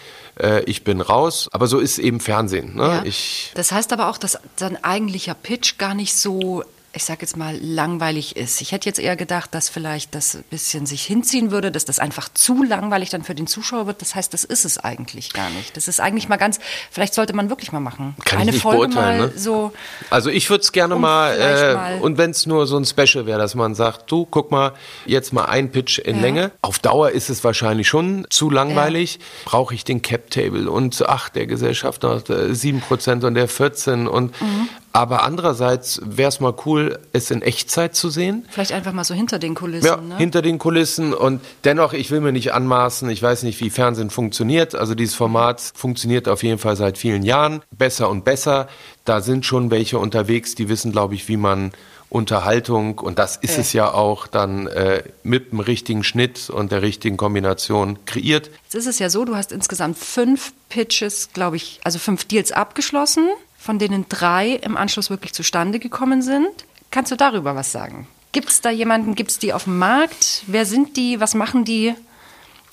äh, 0.41 0.63
ich 0.65 0.85
bin 0.85 1.01
raus. 1.01 1.49
Aber 1.53 1.67
so 1.67 1.79
ist 1.79 1.99
eben 1.99 2.21
Fernsehen. 2.21 2.77
Ne? 2.77 2.83
Ja. 2.83 3.03
Ich 3.05 3.53
das 3.55 3.73
heißt 3.73 3.93
aber 3.93 4.09
auch, 4.09 4.19
dass 4.19 4.39
sein 4.57 4.83
eigentlicher 4.83 5.35
Pitch 5.35 5.79
gar 5.79 5.95
nicht 5.95 6.17
so 6.17 6.65
ich 6.93 7.05
sag 7.05 7.21
jetzt 7.21 7.37
mal, 7.37 7.57
langweilig 7.61 8.37
ist. 8.37 8.61
Ich 8.61 8.73
hätte 8.73 8.89
jetzt 8.89 8.99
eher 8.99 9.15
gedacht, 9.15 9.55
dass 9.55 9.69
vielleicht 9.69 10.15
das 10.15 10.35
ein 10.35 10.45
bisschen 10.51 10.87
sich 10.87 11.05
hinziehen 11.05 11.53
würde, 11.53 11.71
dass 11.71 11.85
das 11.85 12.01
einfach 12.01 12.29
zu 12.35 12.65
langweilig 12.65 13.11
dann 13.11 13.23
für 13.23 13.35
den 13.35 13.47
Zuschauer 13.47 13.87
wird. 13.87 14.03
Das 14.03 14.17
heißt, 14.17 14.35
das 14.35 14.43
ist 14.43 14.65
es 14.65 14.79
eigentlich 14.79 15.33
gar 15.33 15.51
nicht. 15.51 15.77
Das 15.77 15.87
ist 15.87 16.01
eigentlich 16.01 16.29
mal 16.29 16.37
ganz, 16.37 16.59
vielleicht 16.91 17.15
sollte 17.15 17.33
man 17.33 17.49
wirklich 17.49 17.71
mal 17.71 17.81
machen. 17.81 18.17
Kann 18.25 18.41
Eine 18.41 18.51
ich 18.51 18.55
nicht 18.57 18.63
Folge 18.63 18.95
mal 18.95 19.19
ne? 19.19 19.33
so. 19.37 19.73
Also 20.11 20.31
ich 20.31 20.51
würde 20.51 20.63
es 20.63 20.73
gerne 20.73 20.97
mal, 20.97 21.37
äh, 21.39 21.75
mal, 21.75 22.01
und 22.01 22.19
wenn 22.19 22.31
es 22.31 22.47
nur 22.47 22.67
so 22.67 22.77
ein 22.77 22.85
Special 22.85 23.25
wäre, 23.25 23.39
dass 23.39 23.55
man 23.55 23.77
sagt, 23.77 24.11
du, 24.11 24.27
guck 24.29 24.51
mal, 24.51 24.73
jetzt 25.07 25.33
mal 25.33 25.45
ein 25.45 25.71
Pitch 25.71 26.01
in 26.01 26.17
ja. 26.17 26.23
Länge. 26.23 26.51
Auf 26.61 26.81
Dauer 26.81 27.11
ist 27.11 27.31
es 27.31 27.45
wahrscheinlich 27.45 27.87
schon 27.87 28.27
zu 28.31 28.51
langweilig. 28.51 29.15
Ja. 29.15 29.21
Brauche 29.45 29.75
ich 29.75 29.85
den 29.85 30.03
Cap-Table 30.03 30.69
und 30.69 31.01
ach, 31.07 31.29
der 31.29 31.47
Gesellschaft 31.47 32.03
noch 32.03 32.21
7% 32.23 33.25
und 33.25 33.35
der 33.35 33.47
14 33.47 34.09
und 34.09 34.41
mhm. 34.41 34.69
Aber 34.93 35.23
andererseits 35.23 36.01
wäre 36.05 36.29
es 36.29 36.41
mal 36.41 36.55
cool, 36.67 36.99
es 37.13 37.31
in 37.31 37.43
Echtzeit 37.43 37.95
zu 37.95 38.11
sehen. 38.11 38.45
Vielleicht 38.51 38.73
einfach 38.73 38.93
mal 38.93 39.05
so 39.05 39.15
hinter 39.15 39.39
den 39.39 39.55
Kulissen. 39.55 39.87
Ja, 39.87 39.97
ne? 39.97 40.17
hinter 40.17 40.43
den 40.43 40.59
Kulissen. 40.59 41.15
Und 41.15 41.41
dennoch, 41.65 41.93
ich 41.93 42.11
will 42.11 42.21
mir 42.21 42.33
nicht 42.33 42.53
anmaßen, 42.53 43.09
ich 43.09 43.23
weiß 43.23 43.45
nicht, 43.45 43.61
wie 43.61 43.71
Fernsehen 43.71 44.11
funktioniert. 44.11 44.75
Also 44.75 44.95
dieses 44.95 45.15
Format 45.15 45.61
funktioniert 45.75 46.29
auf 46.29 46.43
jeden 46.43 46.59
Fall 46.59 46.75
seit 46.75 46.99
vielen 46.99 47.23
Jahren. 47.23 47.63
Besser 47.71 48.11
und 48.11 48.25
besser. 48.25 48.69
Da 49.05 49.21
sind 49.21 49.47
schon 49.47 49.71
welche 49.71 49.99
unterwegs, 49.99 50.57
die 50.57 50.69
wissen, 50.69 50.91
glaube 50.91 51.15
ich, 51.15 51.29
wie 51.29 51.37
man 51.37 51.71
Unterhaltung, 52.11 52.99
und 52.99 53.21
das 53.21 53.37
ist 53.37 53.55
ja. 53.55 53.61
es 53.61 53.73
ja 53.73 53.95
auch, 53.95 54.27
dann 54.27 54.67
äh, 54.67 55.05
mit 55.23 55.53
dem 55.53 55.61
richtigen 55.61 56.03
Schnitt 56.03 56.51
und 56.51 56.73
der 56.73 56.83
richtigen 56.83 57.17
Kombination 57.17 58.05
kreiert. 58.05 58.51
Jetzt 58.65 58.75
ist 58.75 58.87
es 58.89 58.99
ja 58.99 59.09
so, 59.09 59.25
du 59.25 59.37
hast 59.37 59.53
insgesamt 59.53 59.97
fünf 59.97 60.53
Pitches, 60.69 61.31
glaube 61.33 61.55
ich, 61.55 61.81
also 61.85 62.01
fünf 62.01 62.25
Deals 62.25 62.51
abgeschlossen 62.51 63.29
von 63.61 63.79
denen 63.79 64.07
drei 64.09 64.53
im 64.53 64.77
Anschluss 64.77 65.11
wirklich 65.11 65.35
zustande 65.35 65.79
gekommen 65.79 66.23
sind. 66.23 66.49
Kannst 66.91 67.13
du 67.13 67.17
darüber 67.17 67.55
was 67.55 67.71
sagen? 67.71 68.09
Gibt 68.33 68.49
es 68.49 68.63
da 68.63 68.71
jemanden, 68.71 69.15
gibt 69.15 69.31
es 69.33 69.39
die 69.39 69.53
auf 69.53 69.65
dem 69.65 69.79
Markt? 69.79 70.45
Wer 70.47 70.65
sind 70.65 70.97
die? 70.97 71.21
Was 71.21 71.35
machen 71.35 71.65
die? 71.67 71.95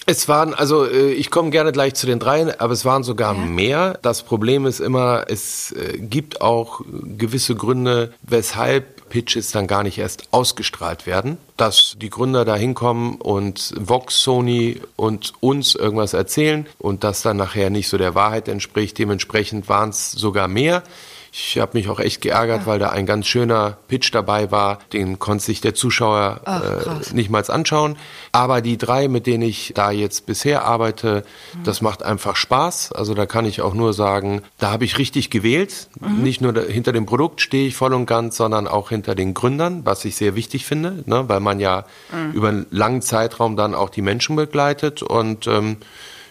Es 0.10 0.30
waren, 0.30 0.54
also 0.54 0.86
äh, 0.86 1.12
ich 1.12 1.30
komme 1.30 1.50
gerne 1.50 1.74
gleich 1.74 1.94
zu 1.94 2.08
den 2.08 2.18
dreien, 2.18 2.50
aber 2.60 2.72
es 2.72 2.86
waren 2.86 3.04
sogar 3.04 3.36
ja. 3.36 3.42
mehr. 3.42 4.00
Das 4.02 4.24
Problem 4.24 4.66
ist 4.66 4.80
immer, 4.80 5.26
es 5.28 5.74
äh, 5.74 5.98
gibt 5.98 6.40
auch 6.40 6.80
gewisse 6.88 7.56
Gründe, 7.56 8.14
weshalb 8.22 9.10
Pitches 9.10 9.52
dann 9.52 9.68
gar 9.68 9.84
nicht 9.84 9.98
erst 9.98 10.30
ausgestrahlt 10.32 11.08
werden, 11.08 11.38
dass 11.58 11.98
die 12.02 12.10
Gründer 12.10 12.46
da 12.46 12.56
hinkommen 12.56 13.16
und 13.16 13.74
Vox, 13.78 14.22
Sony 14.22 14.80
und 14.96 15.34
uns 15.42 15.76
irgendwas 15.76 16.14
erzählen 16.14 16.68
und 16.78 17.04
das 17.04 17.22
dann 17.22 17.36
nachher 17.36 17.70
nicht 17.70 17.90
so 17.90 17.98
der 17.98 18.16
Wahrheit 18.16 18.48
entspricht. 18.48 18.98
Dementsprechend 18.98 19.68
waren 19.68 19.90
es 19.90 20.14
sogar 20.14 20.48
mehr. 20.48 20.84
Ich 21.40 21.60
habe 21.60 21.78
mich 21.78 21.88
auch 21.88 22.00
echt 22.00 22.22
geärgert, 22.22 22.66
weil 22.66 22.80
da 22.80 22.90
ein 22.90 23.06
ganz 23.06 23.28
schöner 23.28 23.78
Pitch 23.88 24.12
dabei 24.12 24.50
war. 24.50 24.80
Den 24.92 25.20
konnte 25.20 25.44
sich 25.44 25.62
der 25.62 25.76
Zuschauer 25.76 26.42
Ach, 26.46 26.64
äh, 26.64 27.14
nicht 27.14 27.30
mal 27.30 27.44
anschauen. 27.48 27.96
Aber 28.32 28.62
die 28.62 28.80
drei, 28.80 29.08
mit 29.08 29.28
denen 29.28 29.44
ich 29.44 29.72
da 29.76 29.92
jetzt 29.92 30.26
bisher 30.26 30.66
arbeite, 30.66 31.24
mhm. 31.54 31.64
das 31.64 31.82
macht 31.82 32.02
einfach 32.02 32.36
Spaß. 32.36 32.92
Also 32.92 33.14
da 33.14 33.28
kann 33.28 33.46
ich 33.46 33.62
auch 33.62 33.76
nur 33.76 33.94
sagen, 33.94 34.42
da 34.58 34.72
habe 34.72 34.84
ich 34.84 34.98
richtig 34.98 35.30
gewählt. 35.30 35.90
Mhm. 36.00 36.24
Nicht 36.24 36.42
nur 36.42 36.54
da, 36.54 36.62
hinter 36.62 36.92
dem 36.92 37.06
Produkt 37.06 37.40
stehe 37.40 37.68
ich 37.68 37.76
voll 37.76 37.94
und 37.94 38.08
ganz, 38.08 38.36
sondern 38.36 38.68
auch 38.68 38.90
hinter 38.90 39.14
den 39.14 39.36
Gründern, 39.36 39.86
was 39.86 40.06
ich 40.06 40.16
sehr 40.16 40.34
wichtig 40.34 40.66
finde, 40.66 41.04
ne? 41.06 41.30
weil 41.30 41.40
man 41.40 41.60
ja 41.60 41.86
mhm. 42.12 42.32
über 42.32 42.48
einen 42.50 42.66
langen 42.72 43.04
Zeitraum 43.04 43.56
dann 43.56 43.76
auch 43.76 43.92
die 43.92 44.02
Menschen 44.02 44.36
begleitet 44.36 45.04
und 45.04 45.46
ähm, 45.46 45.78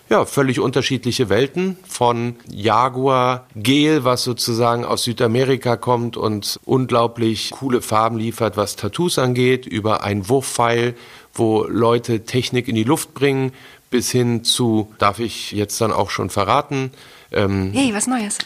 ja, 0.09 0.25
völlig 0.25 0.61
unterschiedliche 0.61 1.29
Welten 1.29 1.77
von 1.89 2.37
Jaguar 2.49 3.47
Gel, 3.57 4.05
was 4.05 4.23
sozusagen 4.25 4.85
aus 4.85 5.03
Südamerika 5.03 5.77
kommt 5.77 6.17
und 6.17 6.61
unglaublich 6.65 7.51
coole 7.51 7.83
Farben 7.83 8.17
liefert, 8.17 8.57
was 8.57 8.77
Tattoos 8.77 9.19
angeht, 9.19 9.67
über 9.67 10.05
ein 10.05 10.29
Wurfpfeil, 10.29 10.95
wo 11.35 11.65
Leute 11.65 12.25
Technik 12.25 12.69
in 12.69 12.77
die 12.77 12.85
Luft 12.85 13.15
bringen, 13.15 13.53
bis 13.91 14.11
hin 14.11 14.45
zu, 14.45 14.93
darf 14.99 15.19
ich 15.19 15.53
jetzt 15.53 15.81
dann 15.81 15.93
auch 15.93 16.11
schon 16.11 16.31
verraten, 16.31 16.93
ähm, 17.33 17.73
hey, 17.73 17.93
was 17.93 18.07
Neues. 18.07 18.39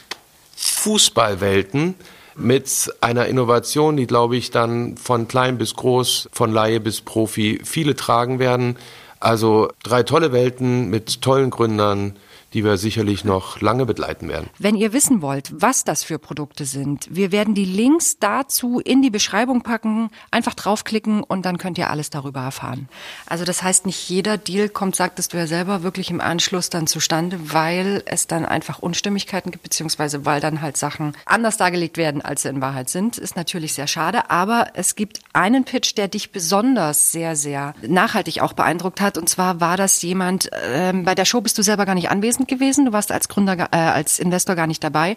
Fußballwelten 0.56 1.94
mit 2.36 2.90
einer 3.00 3.26
Innovation, 3.26 3.96
die, 3.96 4.06
glaube 4.06 4.36
ich, 4.36 4.50
dann 4.50 4.96
von 4.96 5.28
klein 5.28 5.58
bis 5.58 5.74
groß, 5.74 6.28
von 6.32 6.52
Laie 6.52 6.80
bis 6.80 7.00
Profi 7.00 7.60
viele 7.64 7.94
tragen 7.96 8.38
werden. 8.38 8.76
Also 9.20 9.68
drei 9.82 10.02
tolle 10.02 10.32
Welten 10.32 10.88
mit 10.88 11.20
tollen 11.20 11.50
Gründern, 11.50 12.16
die 12.52 12.64
wir 12.64 12.76
sicherlich 12.76 13.24
noch 13.24 13.60
lange 13.60 13.86
begleiten 13.86 14.28
werden. 14.28 14.48
Wenn 14.58 14.76
ihr 14.76 14.92
wissen 14.92 15.22
wollt, 15.22 15.50
was 15.54 15.84
das 15.84 16.02
für 16.02 16.18
Produkte 16.18 16.64
sind, 16.64 17.08
wir 17.10 17.32
werden 17.32 17.54
die 17.54 17.64
Links 17.64 18.18
dazu 18.18 18.80
in 18.80 19.02
die 19.02 19.10
Beschreibung 19.10 19.62
packen. 19.62 20.10
Einfach 20.30 20.54
draufklicken 20.54 21.22
und 21.22 21.44
dann 21.44 21.58
könnt 21.58 21.78
ihr 21.78 21.90
alles 21.90 22.10
darüber 22.10 22.40
erfahren. 22.40 22.88
Also 23.26 23.44
das 23.44 23.62
heißt, 23.62 23.86
nicht 23.86 24.08
jeder 24.08 24.38
Deal 24.38 24.68
kommt, 24.68 24.96
sagtest 24.96 25.32
du 25.32 25.38
ja 25.38 25.46
selber, 25.46 25.82
wirklich 25.82 26.10
im 26.10 26.20
Anschluss 26.20 26.70
dann 26.70 26.86
zustande, 26.86 27.38
weil 27.52 28.02
es 28.06 28.26
dann 28.26 28.44
einfach 28.44 28.80
Unstimmigkeiten 28.80 29.50
gibt, 29.50 29.62
beziehungsweise 29.62 30.26
weil 30.26 30.40
dann 30.40 30.60
halt 30.60 30.76
Sachen 30.76 31.16
anders 31.24 31.56
dargelegt 31.56 31.96
werden, 31.96 32.22
als 32.22 32.42
sie 32.42 32.48
in 32.48 32.60
Wahrheit 32.60 32.90
sind. 32.90 33.18
Ist 33.18 33.36
natürlich 33.36 33.74
sehr 33.74 33.86
schade, 33.86 34.30
aber 34.30 34.68
es 34.74 34.96
gibt 34.96 35.20
einen 35.32 35.64
Pitch, 35.64 35.96
der 35.96 36.08
dich 36.08 36.32
besonders 36.32 37.12
sehr, 37.12 37.36
sehr 37.36 37.74
nachhaltig 37.86 38.40
auch 38.40 38.52
beeindruckt 38.52 39.00
hat. 39.00 39.18
Und 39.18 39.28
zwar 39.28 39.60
war 39.60 39.76
das 39.76 40.02
jemand, 40.02 40.50
ähm, 40.64 41.04
bei 41.04 41.14
der 41.14 41.24
Show 41.24 41.40
bist 41.40 41.56
du 41.58 41.62
selber 41.62 41.86
gar 41.86 41.94
nicht 41.94 42.10
anwesend 42.10 42.39
anwesend 42.40 42.48
gewesen. 42.48 42.86
Du 42.86 42.92
warst 42.92 43.12
als 43.12 43.28
Gründer, 43.28 43.68
äh, 43.72 43.76
als 43.76 44.18
Investor 44.18 44.56
gar 44.56 44.66
nicht 44.66 44.82
dabei. 44.82 45.16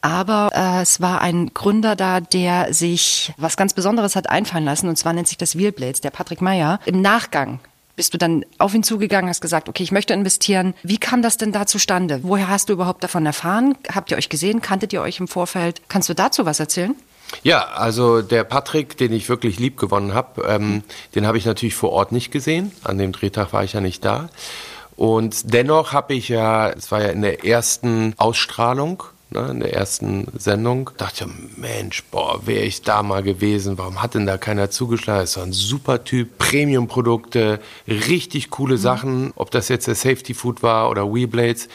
Aber 0.00 0.50
äh, 0.54 0.82
es 0.82 1.00
war 1.00 1.20
ein 1.20 1.52
Gründer 1.54 1.96
da, 1.96 2.20
der 2.20 2.72
sich 2.72 3.32
was 3.36 3.56
ganz 3.56 3.74
Besonderes 3.74 4.16
hat 4.16 4.28
einfallen 4.30 4.64
lassen. 4.64 4.88
Und 4.88 4.96
zwar 4.96 5.12
nennt 5.12 5.28
sich 5.28 5.38
das 5.38 5.56
Wheelblades, 5.56 6.00
der 6.00 6.10
Patrick 6.10 6.40
Meyer. 6.40 6.80
Im 6.84 7.00
Nachgang 7.00 7.60
bist 7.96 8.12
du 8.12 8.18
dann 8.18 8.44
auf 8.58 8.74
ihn 8.74 8.82
zugegangen, 8.82 9.30
hast 9.30 9.40
gesagt, 9.40 9.68
okay, 9.68 9.84
ich 9.84 9.92
möchte 9.92 10.14
investieren. 10.14 10.74
Wie 10.82 10.98
kam 10.98 11.22
das 11.22 11.36
denn 11.36 11.52
da 11.52 11.64
zustande? 11.66 12.20
Woher 12.22 12.48
hast 12.48 12.68
du 12.68 12.72
überhaupt 12.72 13.04
davon 13.04 13.24
erfahren? 13.24 13.76
Habt 13.94 14.10
ihr 14.10 14.16
euch 14.16 14.28
gesehen? 14.28 14.60
Kanntet 14.60 14.92
ihr 14.92 15.00
euch 15.00 15.20
im 15.20 15.28
Vorfeld? 15.28 15.80
Kannst 15.88 16.08
du 16.08 16.14
dazu 16.14 16.44
was 16.44 16.58
erzählen? 16.58 16.96
Ja, 17.42 17.66
also 17.74 18.20
der 18.20 18.44
Patrick, 18.44 18.96
den 18.96 19.12
ich 19.12 19.28
wirklich 19.28 19.58
lieb 19.58 19.76
gewonnen 19.76 20.12
habe, 20.12 20.42
ähm, 20.46 20.82
den 21.14 21.26
habe 21.26 21.38
ich 21.38 21.46
natürlich 21.46 21.74
vor 21.74 21.90
Ort 21.90 22.12
nicht 22.12 22.30
gesehen. 22.30 22.72
An 22.82 22.98
dem 22.98 23.12
Drehtag 23.12 23.52
war 23.52 23.64
ich 23.64 23.72
ja 23.72 23.80
nicht 23.80 24.04
da. 24.04 24.28
Und 24.96 25.52
dennoch 25.52 25.92
habe 25.92 26.14
ich 26.14 26.28
ja, 26.28 26.70
es 26.70 26.90
war 26.90 27.02
ja 27.02 27.08
in 27.08 27.22
der 27.22 27.44
ersten 27.44 28.14
Ausstrahlung, 28.16 29.02
ne, 29.30 29.48
in 29.50 29.60
der 29.60 29.74
ersten 29.74 30.28
Sendung, 30.38 30.90
dachte 30.96 31.24
ich, 31.24 31.56
Mensch, 31.58 32.04
boah, 32.10 32.46
wäre 32.46 32.64
ich 32.64 32.82
da 32.82 33.02
mal 33.02 33.22
gewesen, 33.22 33.76
warum 33.76 34.02
hat 34.02 34.14
denn 34.14 34.26
da 34.26 34.38
keiner 34.38 34.70
zugeschlagen? 34.70 35.22
Das 35.22 35.36
war 35.36 35.44
ein 35.44 35.52
super 35.52 36.04
Typ, 36.04 36.38
Premium-Produkte, 36.38 37.60
richtig 37.88 38.50
coole 38.50 38.74
mhm. 38.74 38.80
Sachen, 38.80 39.32
ob 39.36 39.50
das 39.50 39.68
jetzt 39.68 39.88
der 39.88 39.96
Safety 39.96 40.34
Food 40.34 40.62
war 40.62 40.90
oder 40.90 41.12
Weblades. 41.12 41.68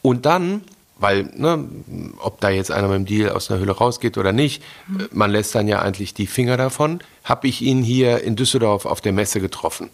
Und 0.00 0.26
dann 0.26 0.62
weil, 1.02 1.30
ne, 1.36 1.68
ob 2.18 2.40
da 2.40 2.48
jetzt 2.48 2.70
einer 2.70 2.88
mit 2.88 2.96
dem 2.96 3.06
Deal 3.06 3.30
aus 3.30 3.50
einer 3.50 3.60
Hülle 3.60 3.72
rausgeht 3.72 4.16
oder 4.16 4.32
nicht, 4.32 4.62
mhm. 4.86 5.08
man 5.10 5.30
lässt 5.32 5.54
dann 5.54 5.68
ja 5.68 5.82
eigentlich 5.82 6.14
die 6.14 6.28
Finger 6.28 6.56
davon, 6.56 7.00
habe 7.24 7.48
ich 7.48 7.60
ihn 7.60 7.82
hier 7.82 8.22
in 8.22 8.36
Düsseldorf 8.36 8.86
auf 8.86 9.00
der 9.00 9.12
Messe 9.12 9.40
getroffen. 9.40 9.90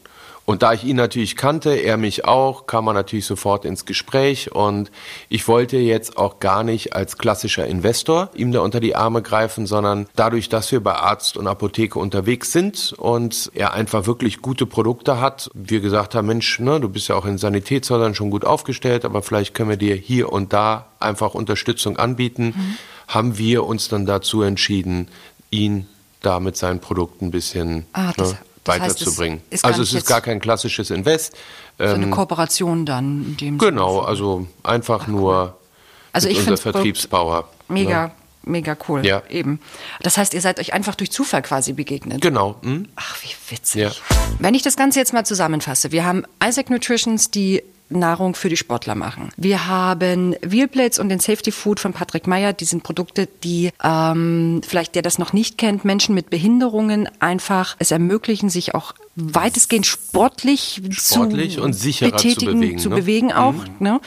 Und 0.48 0.62
da 0.62 0.72
ich 0.72 0.82
ihn 0.84 0.96
natürlich 0.96 1.36
kannte, 1.36 1.74
er 1.74 1.98
mich 1.98 2.24
auch, 2.24 2.66
kam 2.66 2.86
man 2.86 2.94
natürlich 2.94 3.26
sofort 3.26 3.66
ins 3.66 3.84
Gespräch 3.84 4.50
und 4.50 4.90
ich 5.28 5.46
wollte 5.46 5.76
jetzt 5.76 6.16
auch 6.16 6.40
gar 6.40 6.64
nicht 6.64 6.94
als 6.94 7.18
klassischer 7.18 7.66
Investor 7.66 8.30
ihm 8.34 8.50
da 8.50 8.60
unter 8.60 8.80
die 8.80 8.96
Arme 8.96 9.20
greifen, 9.20 9.66
sondern 9.66 10.06
dadurch, 10.16 10.48
dass 10.48 10.72
wir 10.72 10.82
bei 10.82 10.94
Arzt 10.94 11.36
und 11.36 11.46
Apotheke 11.46 11.98
unterwegs 11.98 12.50
sind 12.50 12.94
und 12.96 13.50
er 13.52 13.74
einfach 13.74 14.06
wirklich 14.06 14.40
gute 14.40 14.64
Produkte 14.64 15.20
hat, 15.20 15.50
wir 15.52 15.80
gesagt 15.80 16.14
haben, 16.14 16.28
Mensch, 16.28 16.60
ne, 16.60 16.80
du 16.80 16.88
bist 16.88 17.08
ja 17.08 17.16
auch 17.16 17.26
in 17.26 17.36
Sanitätshäusern 17.36 18.14
schon 18.14 18.30
gut 18.30 18.46
aufgestellt, 18.46 19.04
aber 19.04 19.20
vielleicht 19.20 19.52
können 19.52 19.68
wir 19.68 19.76
dir 19.76 19.96
hier 19.96 20.32
und 20.32 20.54
da 20.54 20.86
einfach 20.98 21.34
Unterstützung 21.34 21.98
anbieten, 21.98 22.54
mhm. 22.56 22.78
haben 23.06 23.36
wir 23.36 23.64
uns 23.64 23.88
dann 23.88 24.06
dazu 24.06 24.40
entschieden, 24.40 25.08
ihn 25.50 25.88
da 26.22 26.40
mit 26.40 26.56
seinen 26.56 26.80
Produkten 26.80 27.26
ein 27.26 27.30
bisschen 27.32 27.84
ah, 27.92 28.12
ne, 28.16 28.38
weiterzubringen. 28.68 29.38
Heißt, 29.38 29.46
es 29.50 29.64
also 29.64 29.82
es 29.82 29.92
ist 29.92 30.06
gar 30.06 30.20
kein 30.20 30.40
klassisches 30.40 30.90
Invest. 30.90 31.34
So 31.78 31.84
eine 31.84 32.04
ähm, 32.04 32.10
Kooperation 32.10 32.86
dann 32.86 33.24
in 33.24 33.36
dem 33.36 33.58
Genau, 33.58 34.00
also 34.00 34.46
einfach 34.62 35.02
Ach, 35.04 35.08
nur 35.08 35.58
also 36.12 36.28
ich 36.28 36.38
unser 36.38 36.56
Vertriebsbauer. 36.56 37.48
Mega, 37.68 38.06
ne? 38.06 38.12
mega 38.44 38.76
cool. 38.88 39.04
Ja. 39.04 39.22
Eben. 39.28 39.60
Das 40.00 40.16
heißt, 40.16 40.34
ihr 40.34 40.40
seid 40.40 40.58
euch 40.58 40.72
einfach 40.72 40.94
durch 40.94 41.10
Zufall 41.10 41.42
quasi 41.42 41.72
begegnet. 41.72 42.20
Genau. 42.20 42.56
Hm? 42.62 42.88
Ach, 42.96 43.16
wie 43.22 43.54
witzig. 43.54 43.82
Ja. 43.82 43.90
Wenn 44.38 44.54
ich 44.54 44.62
das 44.62 44.76
Ganze 44.76 44.98
jetzt 44.98 45.12
mal 45.12 45.24
zusammenfasse, 45.24 45.92
wir 45.92 46.04
haben 46.04 46.24
Isaac 46.44 46.70
Nutritions, 46.70 47.30
die 47.30 47.62
Nahrung 47.90 48.34
für 48.34 48.48
die 48.48 48.56
Sportler 48.56 48.94
machen. 48.94 49.30
Wir 49.36 49.66
haben 49.66 50.34
Wheelplates 50.42 50.98
und 50.98 51.08
den 51.08 51.20
Safety 51.20 51.52
Food 51.52 51.80
von 51.80 51.92
Patrick 51.92 52.26
Meyer. 52.26 52.52
Die 52.52 52.64
sind 52.64 52.82
Produkte, 52.82 53.28
die 53.44 53.70
ähm, 53.82 54.60
vielleicht 54.66 54.94
der 54.94 55.02
das 55.02 55.18
noch 55.18 55.32
nicht 55.32 55.58
kennt, 55.58 55.84
Menschen 55.84 56.14
mit 56.14 56.30
Behinderungen 56.30 57.08
einfach 57.20 57.76
es 57.78 57.90
ermöglichen, 57.90 58.50
sich 58.50 58.74
auch 58.74 58.94
weitestgehend 59.16 59.86
sportlich, 59.86 60.80
sportlich 60.90 61.56
zu 61.56 61.62
und 61.62 61.72
sicherer 61.72 62.12
betätigen, 62.12 62.38
zu 62.38 62.58
bewegen, 62.58 62.78
zu 62.78 62.88
ne? 62.90 62.96
bewegen 62.96 63.32
auch. 63.32 63.54
Mhm. 63.54 63.74
Ne? 63.80 64.00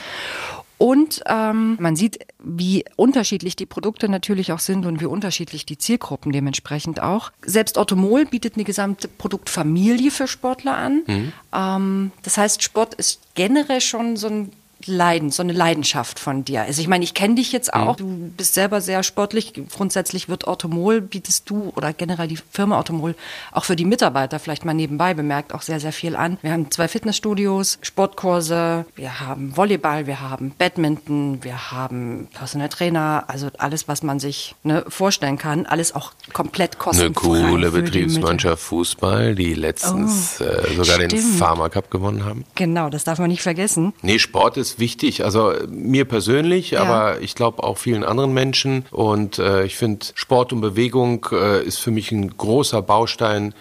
Und 0.82 1.22
ähm, 1.26 1.76
man 1.78 1.94
sieht, 1.94 2.26
wie 2.42 2.84
unterschiedlich 2.96 3.54
die 3.54 3.66
Produkte 3.66 4.08
natürlich 4.08 4.50
auch 4.50 4.58
sind 4.58 4.84
und 4.84 5.00
wie 5.00 5.04
unterschiedlich 5.04 5.64
die 5.64 5.78
Zielgruppen 5.78 6.32
dementsprechend 6.32 7.00
auch. 7.00 7.30
Selbst 7.46 7.78
Automol 7.78 8.26
bietet 8.26 8.56
eine 8.56 8.64
gesamte 8.64 9.06
Produktfamilie 9.06 10.10
für 10.10 10.26
Sportler 10.26 10.76
an. 10.76 11.04
Mhm. 11.06 11.32
Ähm, 11.54 12.12
das 12.24 12.36
heißt, 12.36 12.64
Sport 12.64 12.94
ist 12.94 13.20
generell 13.36 13.80
schon 13.80 14.16
so 14.16 14.26
ein 14.26 14.50
Leiden, 14.86 15.30
so 15.30 15.42
eine 15.42 15.52
Leidenschaft 15.52 16.18
von 16.18 16.44
dir. 16.44 16.62
Also 16.62 16.80
ich 16.80 16.88
meine, 16.88 17.04
ich 17.04 17.14
kenne 17.14 17.36
dich 17.36 17.52
jetzt 17.52 17.72
auch, 17.74 17.98
mhm. 17.98 18.28
du 18.28 18.30
bist 18.36 18.54
selber 18.54 18.80
sehr 18.80 19.02
sportlich. 19.02 19.52
Grundsätzlich 19.74 20.28
wird 20.28 20.46
Automol, 20.46 21.00
bietest 21.00 21.48
du 21.48 21.72
oder 21.76 21.92
generell 21.92 22.28
die 22.28 22.38
Firma 22.50 22.78
Automol 22.78 23.14
auch 23.52 23.64
für 23.64 23.76
die 23.76 23.84
Mitarbeiter 23.84 24.38
vielleicht 24.38 24.64
mal 24.64 24.74
nebenbei 24.74 25.14
bemerkt 25.14 25.54
auch 25.54 25.62
sehr, 25.62 25.80
sehr 25.80 25.92
viel 25.92 26.16
an. 26.16 26.38
Wir 26.42 26.52
haben 26.52 26.70
zwei 26.70 26.88
Fitnessstudios, 26.88 27.78
Sportkurse, 27.82 28.84
wir 28.94 29.20
haben 29.20 29.56
Volleyball, 29.56 30.06
wir 30.06 30.20
haben 30.20 30.52
Badminton, 30.56 31.42
wir 31.42 31.70
haben 31.70 32.28
Personal 32.32 32.68
Trainer, 32.68 33.24
also 33.28 33.48
alles, 33.58 33.88
was 33.88 34.02
man 34.02 34.20
sich 34.20 34.54
ne, 34.62 34.84
vorstellen 34.88 35.38
kann, 35.38 35.66
alles 35.66 35.94
auch 35.94 36.12
komplett 36.32 36.78
kostenfrei. 36.78 37.38
Eine 37.38 37.48
coole 37.50 37.70
Betriebsmannschaft 37.70 38.62
Fußball, 38.62 39.34
die 39.34 39.54
letztens 39.54 40.40
oh, 40.40 40.44
äh, 40.44 40.70
sogar 40.74 40.96
stimmt. 40.96 41.12
den 41.12 41.20
Pharma 41.20 41.68
Cup 41.68 41.90
gewonnen 41.90 42.24
haben. 42.24 42.44
Genau, 42.54 42.88
das 42.88 43.04
darf 43.04 43.18
man 43.18 43.28
nicht 43.28 43.42
vergessen. 43.42 43.92
Nee, 44.02 44.18
Sport 44.18 44.56
ist 44.56 44.71
wichtig. 44.78 45.24
Also 45.24 45.52
mir 45.68 46.04
persönlich, 46.04 46.72
ja. 46.72 46.82
aber 46.82 47.20
ich 47.20 47.34
glaube 47.34 47.62
auch 47.62 47.78
vielen 47.78 48.04
anderen 48.04 48.32
Menschen. 48.32 48.84
Und 48.90 49.38
äh, 49.38 49.64
ich 49.64 49.76
finde, 49.76 50.06
Sport 50.14 50.52
und 50.52 50.60
Bewegung 50.60 51.26
äh, 51.32 51.64
ist 51.64 51.78
für 51.78 51.90
mich 51.90 52.12
ein 52.12 52.36
großer 52.36 52.82
Baustein 52.82 53.54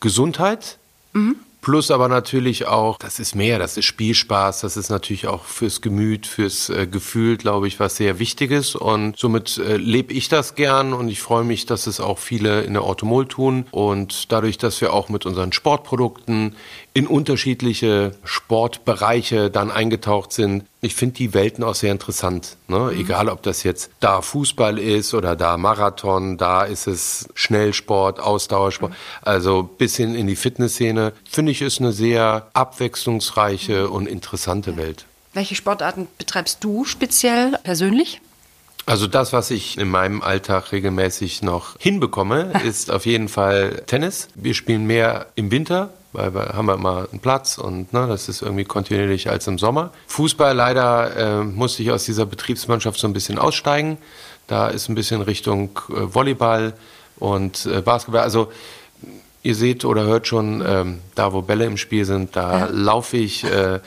Gesundheit. 0.00 0.78
Mhm. 1.12 1.36
Plus 1.66 1.90
aber 1.90 2.08
natürlich 2.08 2.68
auch, 2.68 2.96
das 2.96 3.18
ist 3.18 3.34
mehr, 3.34 3.58
das 3.58 3.76
ist 3.76 3.86
Spielspaß, 3.86 4.60
das 4.60 4.76
ist 4.76 4.88
natürlich 4.88 5.26
auch 5.26 5.42
fürs 5.42 5.80
Gemüt, 5.80 6.24
fürs 6.28 6.68
äh, 6.68 6.86
Gefühl, 6.86 7.36
glaube 7.36 7.66
ich, 7.66 7.80
was 7.80 7.96
sehr 7.96 8.20
Wichtiges. 8.20 8.76
Und 8.76 9.18
somit 9.18 9.58
äh, 9.58 9.76
lebe 9.76 10.12
ich 10.12 10.28
das 10.28 10.54
gern 10.54 10.92
und 10.92 11.08
ich 11.08 11.20
freue 11.20 11.42
mich, 11.42 11.66
dass 11.66 11.88
es 11.88 11.98
auch 11.98 12.20
viele 12.20 12.60
in 12.60 12.74
der 12.74 12.84
Automol 12.84 13.26
tun. 13.26 13.66
Und 13.72 14.30
dadurch, 14.30 14.58
dass 14.58 14.80
wir 14.80 14.92
auch 14.92 15.08
mit 15.08 15.26
unseren 15.26 15.52
Sportprodukten 15.52 16.54
in 16.96 17.06
unterschiedliche 17.06 18.12
Sportbereiche 18.24 19.50
dann 19.50 19.70
eingetaucht 19.70 20.32
sind. 20.32 20.64
Ich 20.80 20.94
finde 20.94 21.16
die 21.16 21.34
Welten 21.34 21.62
auch 21.62 21.74
sehr 21.74 21.92
interessant. 21.92 22.56
Ne? 22.68 22.78
Mhm. 22.78 22.98
Egal, 22.98 23.28
ob 23.28 23.42
das 23.42 23.64
jetzt 23.64 23.90
da 24.00 24.22
Fußball 24.22 24.78
ist 24.78 25.12
oder 25.12 25.36
da 25.36 25.58
Marathon, 25.58 26.38
da 26.38 26.62
ist 26.62 26.86
es 26.86 27.28
Schnellsport, 27.34 28.18
Ausdauersport, 28.18 28.92
mhm. 28.92 28.96
also 29.20 29.62
bis 29.64 29.96
hin 29.96 30.14
in 30.14 30.26
die 30.26 30.36
Fitnessszene. 30.36 31.12
Finde 31.30 31.52
ich, 31.52 31.60
ist 31.60 31.80
eine 31.80 31.92
sehr 31.92 32.48
abwechslungsreiche 32.54 33.90
und 33.90 34.06
interessante 34.06 34.78
Welt. 34.78 35.04
Welche 35.34 35.54
Sportarten 35.54 36.08
betreibst 36.16 36.64
du 36.64 36.86
speziell 36.86 37.58
persönlich? 37.62 38.22
Also 38.86 39.08
das, 39.08 39.34
was 39.34 39.50
ich 39.50 39.78
in 39.78 39.88
meinem 39.88 40.22
Alltag 40.22 40.70
regelmäßig 40.72 41.42
noch 41.42 41.76
hinbekomme, 41.78 42.52
ist 42.64 42.90
auf 42.90 43.04
jeden 43.04 43.28
Fall 43.28 43.82
Tennis. 43.86 44.28
Wir 44.34 44.54
spielen 44.54 44.86
mehr 44.86 45.26
im 45.34 45.50
Winter, 45.50 45.90
weil 46.16 46.34
wir 46.34 46.54
haben 46.54 46.66
wir 46.66 46.74
immer 46.74 47.06
einen 47.10 47.20
Platz 47.20 47.58
und 47.58 47.92
ne, 47.92 48.06
das 48.08 48.28
ist 48.28 48.42
irgendwie 48.42 48.64
kontinuierlich 48.64 49.28
als 49.28 49.46
im 49.46 49.58
Sommer. 49.58 49.92
Fußball 50.06 50.54
leider 50.54 51.16
äh, 51.16 51.44
musste 51.44 51.82
ich 51.82 51.90
aus 51.90 52.04
dieser 52.04 52.26
Betriebsmannschaft 52.26 52.98
so 52.98 53.06
ein 53.06 53.12
bisschen 53.12 53.38
aussteigen. 53.38 53.98
Da 54.46 54.68
ist 54.68 54.88
ein 54.88 54.94
bisschen 54.94 55.20
Richtung 55.22 55.78
äh, 55.90 56.14
Volleyball 56.14 56.72
und 57.18 57.66
äh, 57.66 57.82
Basketball. 57.82 58.22
Also 58.22 58.50
ihr 59.42 59.54
seht 59.54 59.84
oder 59.84 60.04
hört 60.04 60.26
schon, 60.26 60.64
ähm, 60.66 61.00
da 61.14 61.32
wo 61.32 61.42
Bälle 61.42 61.66
im 61.66 61.76
Spiel 61.76 62.04
sind, 62.04 62.34
da 62.34 62.60
ja. 62.60 62.68
laufe 62.72 63.16
ich 63.16 63.44
äh, 63.44 63.80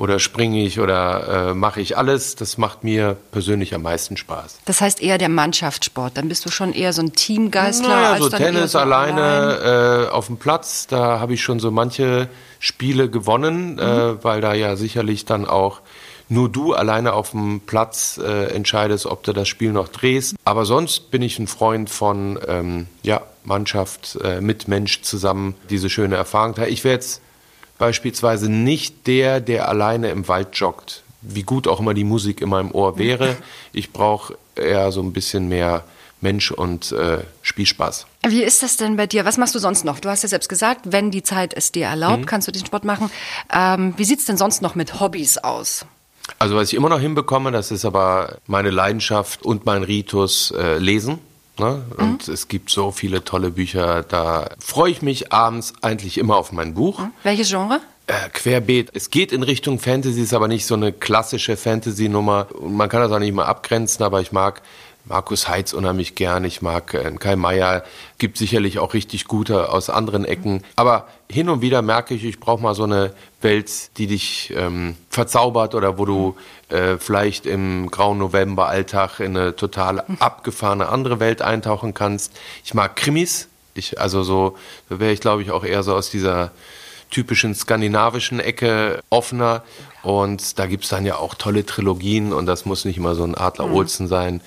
oder 0.00 0.18
springe 0.18 0.64
ich 0.64 0.80
oder 0.80 1.50
äh, 1.50 1.54
mache 1.54 1.82
ich 1.82 1.98
alles. 1.98 2.34
Das 2.34 2.56
macht 2.56 2.84
mir 2.84 3.18
persönlich 3.32 3.74
am 3.74 3.82
meisten 3.82 4.16
Spaß. 4.16 4.60
Das 4.64 4.80
heißt 4.80 5.02
eher 5.02 5.18
der 5.18 5.28
Mannschaftssport. 5.28 6.16
Dann 6.16 6.26
bist 6.28 6.46
du 6.46 6.50
schon 6.50 6.72
eher 6.72 6.94
so 6.94 7.02
ein 7.02 7.12
Teamgeistler. 7.12 7.88
Naja, 7.88 8.12
als 8.12 8.24
so 8.24 8.30
Tennis 8.30 8.72
so 8.72 8.78
alleine 8.78 9.20
allein. 9.20 10.06
äh, 10.06 10.08
auf 10.08 10.28
dem 10.28 10.38
Platz. 10.38 10.86
Da 10.86 11.20
habe 11.20 11.34
ich 11.34 11.42
schon 11.42 11.60
so 11.60 11.70
manche 11.70 12.30
Spiele 12.60 13.10
gewonnen, 13.10 13.78
äh, 13.78 13.84
mhm. 13.84 14.18
äh, 14.18 14.24
weil 14.24 14.40
da 14.40 14.54
ja 14.54 14.74
sicherlich 14.76 15.26
dann 15.26 15.46
auch 15.46 15.82
nur 16.30 16.48
du 16.48 16.72
alleine 16.72 17.12
auf 17.12 17.32
dem 17.32 17.60
Platz 17.60 18.18
äh, 18.24 18.54
entscheidest, 18.54 19.04
ob 19.04 19.22
du 19.22 19.34
das 19.34 19.48
Spiel 19.48 19.72
noch 19.72 19.88
drehst. 19.88 20.34
Aber 20.44 20.64
sonst 20.64 21.10
bin 21.10 21.20
ich 21.20 21.38
ein 21.38 21.46
Freund 21.46 21.90
von 21.90 22.38
ähm, 22.48 22.86
ja, 23.02 23.20
Mannschaft, 23.44 24.16
äh, 24.24 24.40
mit 24.40 24.66
Mensch 24.66 25.02
zusammen 25.02 25.56
diese 25.68 25.90
schöne 25.90 26.16
Erfahrung. 26.16 26.54
Ich 26.68 26.84
wäre 26.84 26.94
jetzt 26.94 27.20
beispielsweise 27.80 28.48
nicht 28.48 29.08
der, 29.08 29.40
der 29.40 29.68
alleine 29.68 30.10
im 30.10 30.28
Wald 30.28 30.54
joggt. 30.54 31.02
Wie 31.22 31.42
gut 31.42 31.66
auch 31.66 31.80
immer 31.80 31.94
die 31.94 32.04
Musik 32.04 32.40
in 32.40 32.48
meinem 32.50 32.70
Ohr 32.70 32.96
wäre. 32.98 33.36
Ich 33.72 33.92
brauche 33.92 34.36
eher 34.56 34.90
so 34.90 35.00
ein 35.00 35.12
bisschen 35.12 35.48
mehr 35.48 35.84
Mensch 36.20 36.50
und 36.50 36.90
äh, 36.90 37.18
Spielspaß. 37.42 38.06
Wie 38.26 38.42
ist 38.42 38.62
das 38.62 38.76
denn 38.76 38.96
bei 38.96 39.06
dir? 39.06 39.24
Was 39.24 39.38
machst 39.38 39.54
du 39.54 39.58
sonst 39.60 39.84
noch? 39.84 40.00
Du 40.00 40.08
hast 40.08 40.22
ja 40.22 40.28
selbst 40.28 40.48
gesagt, 40.48 40.92
wenn 40.92 41.10
die 41.10 41.22
Zeit 41.22 41.54
es 41.54 41.70
dir 41.72 41.86
erlaubt, 41.86 42.22
mhm. 42.22 42.26
kannst 42.26 42.48
du 42.48 42.52
den 42.52 42.66
Sport 42.66 42.84
machen. 42.84 43.10
Ähm, 43.52 43.94
wie 43.96 44.04
sieht 44.04 44.18
es 44.18 44.24
denn 44.26 44.36
sonst 44.36 44.60
noch 44.60 44.74
mit 44.74 45.00
Hobbys 45.00 45.38
aus? 45.38 45.86
Also 46.38 46.56
was 46.56 46.68
ich 46.68 46.74
immer 46.74 46.88
noch 46.88 47.00
hinbekomme, 47.00 47.52
das 47.52 47.70
ist 47.70 47.84
aber 47.84 48.38
meine 48.46 48.70
Leidenschaft 48.70 49.42
und 49.42 49.66
mein 49.66 49.82
Ritus, 49.82 50.50
äh, 50.50 50.78
lesen. 50.78 51.18
Ne? 51.58 51.82
Und 51.96 52.28
mhm. 52.28 52.34
es 52.34 52.48
gibt 52.48 52.70
so 52.70 52.90
viele 52.90 53.24
tolle 53.24 53.50
Bücher, 53.50 54.02
da 54.02 54.50
freue 54.58 54.90
ich 54.90 55.02
mich 55.02 55.32
abends 55.32 55.74
eigentlich 55.82 56.18
immer 56.18 56.36
auf 56.36 56.52
mein 56.52 56.74
Buch. 56.74 56.98
Mhm. 56.98 57.12
Welches 57.22 57.48
Genre? 57.50 57.80
äh, 58.10 58.28
querbeet. 58.32 58.90
Es 58.94 59.10
geht 59.10 59.30
in 59.30 59.42
Richtung 59.42 59.78
Fantasy, 59.78 60.20
ist 60.20 60.34
aber 60.34 60.48
nicht 60.48 60.66
so 60.66 60.74
eine 60.74 60.92
klassische 60.92 61.56
Fantasy-Nummer. 61.56 62.48
Man 62.60 62.88
kann 62.88 63.00
das 63.00 63.12
auch 63.12 63.20
nicht 63.20 63.32
mal 63.32 63.44
abgrenzen, 63.44 64.04
aber 64.04 64.20
ich 64.20 64.32
mag 64.32 64.62
Markus 65.04 65.48
Heitz 65.48 65.72
unheimlich 65.72 66.14
gern. 66.14 66.44
Ich 66.44 66.62
mag 66.62 66.94
äh, 66.94 67.10
Kai 67.18 67.36
Meier. 67.36 67.82
Gibt 68.18 68.38
sicherlich 68.38 68.78
auch 68.78 68.94
richtig 68.94 69.26
gute 69.26 69.70
aus 69.70 69.90
anderen 69.90 70.24
Ecken. 70.24 70.62
Aber 70.76 71.08
hin 71.30 71.48
und 71.48 71.62
wieder 71.62 71.82
merke 71.82 72.14
ich, 72.14 72.24
ich 72.24 72.40
brauche 72.40 72.62
mal 72.62 72.74
so 72.74 72.84
eine 72.84 73.12
Welt, 73.40 73.96
die 73.98 74.06
dich 74.06 74.52
ähm, 74.56 74.96
verzaubert 75.08 75.74
oder 75.74 75.98
wo 75.98 76.04
du 76.04 76.36
äh, 76.68 76.96
vielleicht 76.98 77.46
im 77.46 77.90
grauen 77.90 78.18
November-Alltag 78.18 79.20
in 79.20 79.36
eine 79.36 79.56
total 79.56 80.04
abgefahrene 80.18 80.88
andere 80.88 81.20
Welt 81.20 81.42
eintauchen 81.42 81.94
kannst. 81.94 82.38
Ich 82.64 82.74
mag 82.74 82.96
Krimis. 82.96 83.48
Ich, 83.74 84.00
also 84.00 84.22
so, 84.22 84.56
da 84.88 84.98
wäre 84.98 85.12
ich 85.12 85.20
glaube 85.20 85.42
ich 85.42 85.50
auch 85.52 85.64
eher 85.64 85.82
so 85.82 85.94
aus 85.94 86.10
dieser 86.10 86.50
typischen 87.10 87.54
skandinavischen 87.54 88.40
Ecke 88.40 89.00
offener. 89.10 89.62
Und 90.02 90.58
da 90.58 90.66
gibt 90.66 90.84
es 90.84 90.90
dann 90.90 91.04
ja 91.04 91.16
auch 91.16 91.34
tolle 91.34 91.66
Trilogien 91.66 92.32
und 92.32 92.46
das 92.46 92.64
muss 92.64 92.84
nicht 92.84 92.96
immer 92.96 93.14
so 93.14 93.24
ein 93.24 93.34
Adler 93.34 93.66
mhm. 93.66 93.74
Olsen 93.74 94.08
sein. 94.08 94.40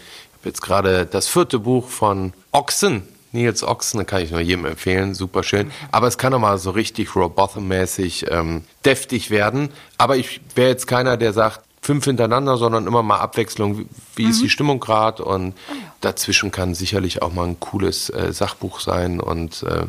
Habe 0.44 0.50
jetzt 0.50 0.62
gerade 0.62 1.06
das 1.06 1.30
vierte 1.30 1.58
Buch 1.58 1.88
von 1.88 2.34
Ochsen, 2.52 3.04
Nils 3.32 3.64
Ochsen, 3.64 4.06
kann 4.06 4.24
ich 4.24 4.32
nur 4.32 4.42
jedem 4.42 4.66
empfehlen, 4.66 5.14
super 5.14 5.42
schön. 5.42 5.72
Aber 5.94 6.08
es 6.08 6.18
kann 6.18 6.34
auch 6.34 6.40
mal 6.40 6.58
so 6.58 6.72
richtig 6.72 7.16
Robotham-mäßig 7.16 8.30
ähm, 8.30 8.66
deftig 8.84 9.30
werden. 9.30 9.70
Aber 9.98 10.18
ich 10.18 10.42
wäre 10.54 10.68
jetzt 10.68 10.86
keiner, 10.86 11.16
der 11.16 11.32
sagt, 11.32 11.62
fünf 11.82 12.04
hintereinander, 12.04 12.58
sondern 12.58 12.88
immer 12.88 13.04
mal 13.04 13.20
Abwechslung. 13.20 13.86
Wie 14.18 14.26
mhm. 14.26 14.32
ist 14.32 14.42
die 14.42 14.50
Stimmung 14.50 14.82
gerade? 14.82 15.24
Und 15.24 15.54
oh 15.54 15.74
dazwischen 16.02 16.52
kann 16.52 16.76
sicherlich 16.76 17.22
auch 17.22 17.32
mal 17.32 17.48
ein 17.48 17.62
cooles 17.62 18.10
äh, 18.10 18.34
Sachbuch 18.34 18.82
sein 18.82 19.22
und 19.22 19.64
äh, 19.64 19.86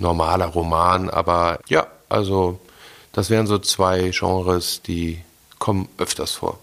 normaler 0.00 0.46
Roman. 0.46 1.10
Aber 1.10 1.60
ja, 1.68 1.86
also 2.08 2.58
das 3.12 3.30
wären 3.30 3.46
so 3.46 3.58
zwei 3.58 4.10
Genres, 4.12 4.82
die 4.82 5.22
kommen 5.60 5.88
öfters 5.96 6.32
vor. 6.32 6.58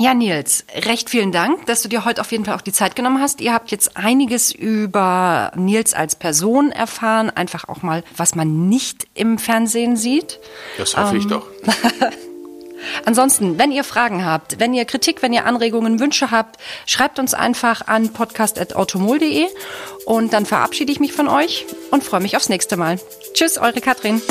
Ja, 0.00 0.14
Nils, 0.14 0.64
recht 0.74 1.10
vielen 1.10 1.30
Dank, 1.30 1.66
dass 1.66 1.82
du 1.82 1.88
dir 1.90 2.06
heute 2.06 2.22
auf 2.22 2.32
jeden 2.32 2.46
Fall 2.46 2.54
auch 2.54 2.62
die 2.62 2.72
Zeit 2.72 2.96
genommen 2.96 3.20
hast. 3.20 3.42
Ihr 3.42 3.52
habt 3.52 3.70
jetzt 3.70 3.98
einiges 3.98 4.50
über 4.50 5.52
Nils 5.56 5.92
als 5.92 6.16
Person 6.16 6.72
erfahren, 6.72 7.28
einfach 7.28 7.68
auch 7.68 7.82
mal, 7.82 8.02
was 8.16 8.34
man 8.34 8.70
nicht 8.70 9.06
im 9.12 9.36
Fernsehen 9.36 9.98
sieht. 9.98 10.40
Das 10.78 10.96
hoffe 10.96 11.16
ähm, 11.16 11.20
ich 11.20 11.26
doch. 11.26 11.46
Ansonsten, 13.04 13.58
wenn 13.58 13.72
ihr 13.72 13.84
Fragen 13.84 14.24
habt, 14.24 14.58
wenn 14.58 14.72
ihr 14.72 14.86
Kritik, 14.86 15.20
wenn 15.20 15.34
ihr 15.34 15.44
Anregungen, 15.44 16.00
Wünsche 16.00 16.30
habt, 16.30 16.56
schreibt 16.86 17.18
uns 17.18 17.34
einfach 17.34 17.86
an 17.86 18.10
podcast.automol.de 18.10 19.48
und 20.06 20.32
dann 20.32 20.46
verabschiede 20.46 20.92
ich 20.92 21.00
mich 21.00 21.12
von 21.12 21.28
euch 21.28 21.66
und 21.90 22.02
freue 22.02 22.20
mich 22.20 22.38
aufs 22.38 22.48
nächste 22.48 22.78
Mal. 22.78 22.98
Tschüss, 23.34 23.58
eure 23.58 23.82
Katrin. 23.82 24.22